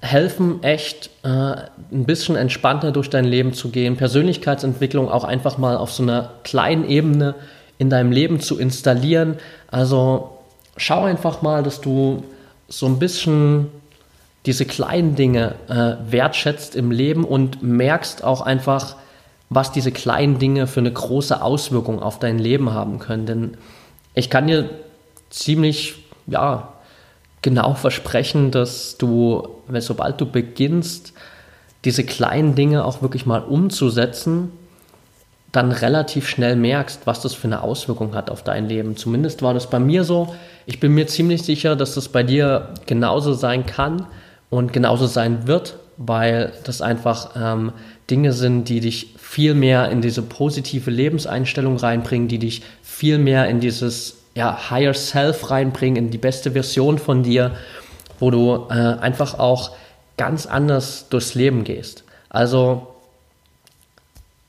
helfen, 0.00 0.62
echt 0.62 1.10
äh, 1.22 1.28
ein 1.28 2.04
bisschen 2.06 2.36
entspannter 2.36 2.90
durch 2.90 3.10
dein 3.10 3.26
Leben 3.26 3.52
zu 3.52 3.68
gehen, 3.68 3.96
Persönlichkeitsentwicklung 3.96 5.10
auch 5.10 5.24
einfach 5.24 5.58
mal 5.58 5.76
auf 5.76 5.92
so 5.92 6.02
einer 6.02 6.30
kleinen 6.42 6.88
Ebene 6.88 7.34
in 7.76 7.90
deinem 7.90 8.12
Leben 8.12 8.40
zu 8.40 8.58
installieren. 8.58 9.36
Also 9.70 10.38
schau 10.78 11.04
einfach 11.04 11.42
mal, 11.42 11.62
dass 11.62 11.82
du 11.82 12.24
so 12.66 12.86
ein 12.86 12.98
bisschen 12.98 13.68
diese 14.46 14.64
kleinen 14.64 15.16
Dinge 15.16 15.56
äh, 15.68 16.10
wertschätzt 16.10 16.76
im 16.76 16.90
Leben 16.90 17.24
und 17.24 17.62
merkst 17.62 18.24
auch 18.24 18.40
einfach, 18.40 18.96
was 19.50 19.70
diese 19.70 19.92
kleinen 19.92 20.38
Dinge 20.38 20.66
für 20.66 20.80
eine 20.80 20.92
große 20.92 21.42
Auswirkung 21.42 22.02
auf 22.02 22.18
dein 22.18 22.38
Leben 22.38 22.72
haben 22.72 22.98
können. 22.98 23.26
Denn 23.26 23.56
ich 24.16 24.30
kann 24.30 24.48
dir 24.48 24.68
ziemlich, 25.30 25.94
ja, 26.26 26.72
genau 27.42 27.74
versprechen, 27.74 28.50
dass 28.50 28.98
du, 28.98 29.48
sobald 29.78 30.20
du 30.20 30.26
beginnst, 30.26 31.12
diese 31.84 32.02
kleinen 32.02 32.56
Dinge 32.56 32.84
auch 32.84 33.02
wirklich 33.02 33.26
mal 33.26 33.42
umzusetzen, 33.42 34.50
dann 35.52 35.70
relativ 35.70 36.28
schnell 36.28 36.56
merkst, 36.56 37.02
was 37.04 37.20
das 37.20 37.34
für 37.34 37.46
eine 37.46 37.62
Auswirkung 37.62 38.14
hat 38.14 38.30
auf 38.30 38.42
dein 38.42 38.66
Leben. 38.68 38.96
Zumindest 38.96 39.42
war 39.42 39.54
das 39.54 39.70
bei 39.70 39.78
mir 39.78 40.02
so. 40.02 40.34
Ich 40.64 40.80
bin 40.80 40.92
mir 40.92 41.06
ziemlich 41.06 41.44
sicher, 41.44 41.76
dass 41.76 41.94
das 41.94 42.08
bei 42.08 42.22
dir 42.24 42.74
genauso 42.86 43.32
sein 43.32 43.64
kann 43.64 44.06
und 44.50 44.72
genauso 44.72 45.06
sein 45.06 45.46
wird, 45.46 45.76
weil 45.98 46.52
das 46.64 46.82
einfach 46.82 47.30
ähm, 47.36 47.72
Dinge 48.10 48.32
sind, 48.32 48.68
die 48.68 48.80
dich 48.80 49.14
viel 49.18 49.54
mehr 49.54 49.90
in 49.90 50.00
diese 50.00 50.22
positive 50.22 50.90
Lebenseinstellung 50.90 51.76
reinbringen, 51.76 52.28
die 52.28 52.38
dich 52.38 52.62
viel 52.82 53.18
mehr 53.18 53.48
in 53.48 53.60
dieses 53.60 54.18
ja, 54.34 54.70
Higher 54.70 54.94
Self 54.94 55.50
reinbringen, 55.50 55.96
in 56.06 56.10
die 56.10 56.18
beste 56.18 56.52
Version 56.52 56.98
von 56.98 57.22
dir, 57.22 57.52
wo 58.20 58.30
du 58.30 58.66
äh, 58.70 58.72
einfach 58.72 59.38
auch 59.38 59.72
ganz 60.16 60.46
anders 60.46 61.08
durchs 61.08 61.34
Leben 61.34 61.64
gehst. 61.64 62.04
Also 62.28 62.86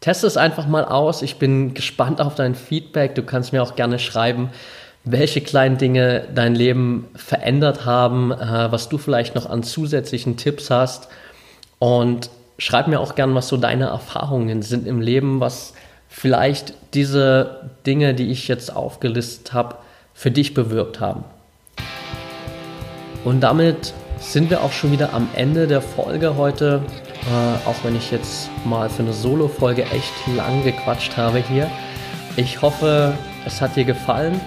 teste 0.01 0.27
es 0.27 0.37
einfach 0.37 0.67
mal 0.67 0.85
aus. 0.85 1.21
Ich 1.21 1.37
bin 1.37 1.73
gespannt 1.73 2.21
auf 2.21 2.35
dein 2.35 2.55
Feedback. 2.55 3.15
Du 3.15 3.23
kannst 3.23 3.53
mir 3.53 3.63
auch 3.63 3.75
gerne 3.75 3.97
schreiben, 3.97 4.49
welche 5.03 5.41
kleinen 5.41 5.77
Dinge 5.77 6.27
dein 6.33 6.53
Leben 6.53 7.07
verändert 7.15 7.85
haben, 7.85 8.31
äh, 8.31 8.71
was 8.71 8.89
du 8.89 8.97
vielleicht 8.97 9.35
noch 9.35 9.49
an 9.49 9.63
zusätzlichen 9.63 10.37
Tipps 10.37 10.69
hast. 10.69 11.07
Und 11.79 12.29
schreib 12.57 12.87
mir 12.87 12.99
auch 12.99 13.15
gerne, 13.15 13.35
was 13.35 13.47
so 13.47 13.57
deine 13.57 13.85
Erfahrungen 13.85 14.61
sind 14.61 14.87
im 14.87 15.01
Leben, 15.01 15.39
was 15.39 15.73
vielleicht 16.09 16.73
diese 16.93 17.69
Dinge, 17.85 18.13
die 18.13 18.31
ich 18.31 18.47
jetzt 18.47 18.75
aufgelistet 18.75 19.53
habe, 19.53 19.75
für 20.13 20.31
dich 20.31 20.53
bewirkt 20.53 20.99
haben. 20.99 21.23
Und 23.23 23.41
damit 23.41 23.93
sind 24.19 24.49
wir 24.49 24.63
auch 24.63 24.71
schon 24.71 24.91
wieder 24.91 25.13
am 25.13 25.29
Ende 25.35 25.67
der 25.67 25.81
Folge 25.81 26.37
heute. 26.37 26.81
Äh, 27.27 27.69
auch 27.69 27.75
wenn 27.83 27.95
ich 27.95 28.09
jetzt 28.09 28.49
mal 28.65 28.89
für 28.89 29.03
eine 29.03 29.13
Solo-Folge 29.13 29.83
echt 29.83 30.13
lang 30.35 30.63
gequatscht 30.63 31.17
habe 31.17 31.39
hier. 31.39 31.69
Ich 32.35 32.61
hoffe, 32.61 33.13
es 33.45 33.61
hat 33.61 33.75
dir 33.75 33.83
gefallen. 33.83 34.39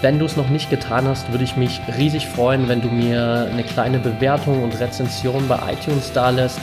Wenn 0.00 0.18
du 0.18 0.26
es 0.26 0.36
noch 0.36 0.48
nicht 0.48 0.70
getan 0.70 1.08
hast, 1.08 1.32
würde 1.32 1.44
ich 1.44 1.56
mich 1.56 1.80
riesig 1.96 2.26
freuen, 2.26 2.68
wenn 2.68 2.82
du 2.82 2.88
mir 2.88 3.48
eine 3.50 3.64
kleine 3.64 3.98
Bewertung 3.98 4.62
und 4.62 4.78
Rezension 4.78 5.48
bei 5.48 5.58
iTunes 5.72 6.12
da 6.12 6.30
lässt. 6.30 6.60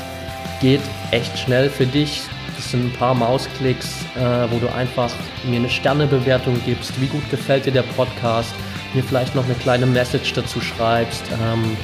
Geht 0.62 0.82
echt 1.12 1.38
schnell 1.38 1.70
für 1.70 1.86
dich. 1.86 2.22
Das 2.56 2.72
sind 2.72 2.86
ein 2.86 2.94
paar 2.94 3.14
Mausklicks, 3.14 4.06
äh, 4.16 4.50
wo 4.50 4.60
du 4.60 4.74
einfach 4.74 5.12
mir 5.44 5.58
eine 5.58 5.70
Sternebewertung 5.70 6.60
gibst. 6.66 7.00
Wie 7.02 7.08
gut 7.08 7.30
gefällt 7.30 7.66
dir 7.66 7.74
der 7.74 7.84
Podcast? 7.84 8.54
Mir 8.94 9.04
vielleicht 9.04 9.36
noch 9.36 9.46
eine 9.46 9.56
kleine 9.56 9.86
Message 9.86 10.34
dazu 10.34 10.62
schreibst. 10.62 11.24
Ähm, 11.32 11.76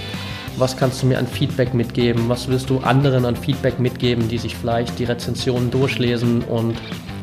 was 0.58 0.78
kannst 0.78 1.02
du 1.02 1.08
mir 1.08 1.20
an 1.20 1.28
Feedback 1.28 1.74
mitgeben? 1.74 2.30
Was 2.30 2.48
willst 2.48 2.70
du 2.70 2.80
anderen 2.80 3.26
an 3.26 3.36
Feedback 3.36 3.80
mitgeben, 3.80 4.28
die 4.28 4.38
sich 4.38 4.56
vielleicht 4.56 4.98
die 5.00 5.06
Rezensionen 5.06 5.72
durchlesen 5.72 6.42
und 6.44 6.78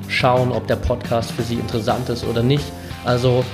schauen, 0.08 0.52
ob 0.52 0.66
der 0.66 0.76
Podcast 0.76 1.32
für 1.32 1.42
sie 1.42 1.54
interessant 1.54 2.08
ist 2.08 2.24
oder 2.24 2.42
nicht? 2.42 2.64
Also 3.04 3.44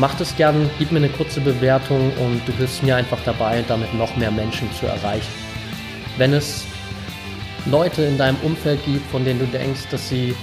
Mach 0.00 0.14
das 0.14 0.36
gern, 0.36 0.70
gib 0.78 0.92
mir 0.92 0.98
eine 0.98 1.08
kurze 1.08 1.40
Bewertung 1.40 2.12
und 2.18 2.40
du 2.46 2.52
hilfst 2.52 2.84
mir 2.84 2.94
einfach 2.94 3.18
dabei, 3.24 3.64
damit 3.66 3.92
noch 3.94 4.16
mehr 4.16 4.30
Menschen 4.30 4.70
zu 4.78 4.86
erreichen. 4.86 5.32
Wenn 6.16 6.32
es 6.34 6.67
Leute 7.70 8.02
in 8.02 8.18
deinem 8.18 8.36
Umfeld 8.42 8.84
gibt, 8.84 9.08
von 9.10 9.24
denen 9.24 9.40
du 9.40 9.46
denkst, 9.46 9.88
dass 9.90 10.08
sie 10.08 10.34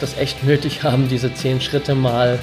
das 0.00 0.16
echt 0.18 0.42
nötig 0.44 0.82
haben, 0.82 1.08
diese 1.08 1.32
zehn 1.34 1.60
Schritte 1.60 1.94
mal 1.94 2.38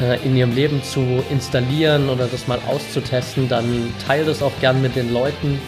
äh, 0.00 0.24
in 0.24 0.36
ihrem 0.36 0.54
Leben 0.54 0.80
zu 0.82 1.22
installieren 1.30 2.08
oder 2.08 2.26
das 2.26 2.48
mal 2.48 2.58
auszutesten, 2.66 3.46
dann 3.48 3.92
teile 4.06 4.24
das 4.24 4.42
auch 4.42 4.52
gern 4.60 4.80
mit 4.80 4.96
den 4.96 5.12
Leuten. 5.12 5.60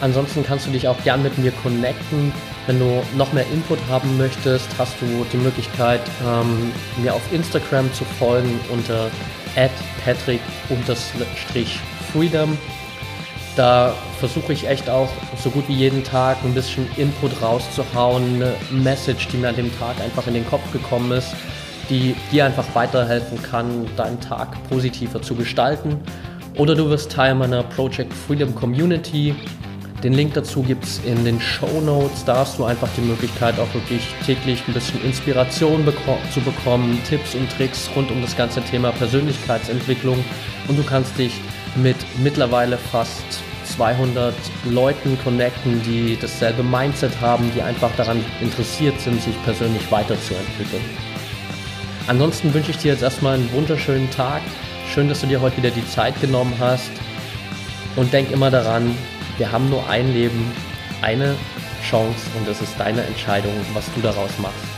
Ansonsten 0.00 0.44
kannst 0.44 0.66
du 0.66 0.70
dich 0.70 0.88
auch 0.88 1.00
gern 1.04 1.22
mit 1.22 1.38
mir 1.38 1.52
connecten. 1.62 2.32
Wenn 2.66 2.80
du 2.80 3.02
noch 3.16 3.32
mehr 3.32 3.46
Input 3.52 3.78
haben 3.88 4.18
möchtest, 4.18 4.68
hast 4.78 4.94
du 5.00 5.24
die 5.32 5.36
Möglichkeit, 5.36 6.00
ähm, 6.26 6.72
mir 7.02 7.14
auf 7.14 7.22
Instagram 7.32 7.92
zu 7.92 8.04
folgen 8.18 8.58
unter 8.72 9.10
at 9.56 9.70
patrick-freedom. 10.04 12.58
Da 13.54 13.94
versuche 14.22 14.52
ich 14.52 14.68
echt 14.68 14.88
auch 14.88 15.08
so 15.42 15.50
gut 15.50 15.64
wie 15.66 15.74
jeden 15.74 16.04
Tag 16.04 16.36
ein 16.44 16.54
bisschen 16.54 16.86
Input 16.96 17.42
rauszuhauen, 17.42 18.36
eine 18.36 18.54
Message, 18.70 19.26
die 19.26 19.38
mir 19.38 19.48
an 19.48 19.56
dem 19.56 19.76
Tag 19.80 20.00
einfach 20.00 20.28
in 20.28 20.34
den 20.34 20.46
Kopf 20.46 20.70
gekommen 20.72 21.10
ist, 21.10 21.34
die 21.90 22.14
dir 22.30 22.44
einfach 22.44 22.72
weiterhelfen 22.72 23.42
kann, 23.42 23.84
deinen 23.96 24.20
Tag 24.20 24.56
positiver 24.68 25.20
zu 25.20 25.34
gestalten. 25.34 25.96
Oder 26.56 26.76
du 26.76 26.88
wirst 26.88 27.10
Teil 27.10 27.34
meiner 27.34 27.64
Project 27.64 28.14
Freedom 28.14 28.54
Community. 28.54 29.34
Den 30.04 30.12
Link 30.12 30.34
dazu 30.34 30.62
gibt 30.62 30.84
es 30.84 31.00
in 31.04 31.24
den 31.24 31.40
Show 31.40 31.80
Notes. 31.80 32.24
Da 32.24 32.36
hast 32.36 32.60
du 32.60 32.64
einfach 32.64 32.90
die 32.96 33.00
Möglichkeit, 33.00 33.58
auch 33.58 33.74
wirklich 33.74 34.02
täglich 34.24 34.62
ein 34.68 34.74
bisschen 34.74 35.04
Inspiration 35.04 35.84
beko 35.84 36.16
zu 36.32 36.40
bekommen, 36.42 36.96
Tipps 37.08 37.34
und 37.34 37.50
Tricks 37.56 37.90
rund 37.96 38.08
um 38.12 38.22
das 38.22 38.36
ganze 38.36 38.62
Thema 38.62 38.92
Persönlichkeitsentwicklung. 38.92 40.24
Und 40.68 40.78
du 40.78 40.84
kannst 40.84 41.18
dich 41.18 41.32
mit 41.74 41.96
mittlerweile 42.22 42.78
fast 42.78 43.42
200 43.82 44.32
Leuten 44.66 45.18
connecten, 45.24 45.82
die 45.82 46.16
dasselbe 46.20 46.62
Mindset 46.62 47.20
haben, 47.20 47.50
die 47.52 47.62
einfach 47.62 47.90
daran 47.96 48.24
interessiert 48.40 49.00
sind, 49.00 49.20
sich 49.20 49.34
persönlich 49.42 49.90
weiterzuentwickeln. 49.90 50.84
Ansonsten 52.06 52.54
wünsche 52.54 52.70
ich 52.70 52.76
dir 52.76 52.92
jetzt 52.92 53.02
erstmal 53.02 53.34
einen 53.34 53.52
wunderschönen 53.52 54.08
Tag. 54.12 54.40
Schön, 54.94 55.08
dass 55.08 55.22
du 55.22 55.26
dir 55.26 55.40
heute 55.40 55.56
wieder 55.56 55.70
die 55.70 55.84
Zeit 55.88 56.20
genommen 56.20 56.54
hast. 56.60 56.92
Und 57.96 58.12
denk 58.12 58.30
immer 58.30 58.52
daran, 58.52 58.96
wir 59.36 59.50
haben 59.50 59.68
nur 59.68 59.88
ein 59.88 60.12
Leben, 60.12 60.52
eine 61.00 61.34
Chance 61.82 62.30
und 62.38 62.46
es 62.46 62.62
ist 62.62 62.78
deine 62.78 63.02
Entscheidung, 63.02 63.52
was 63.74 63.92
du 63.96 64.00
daraus 64.00 64.30
machst. 64.38 64.71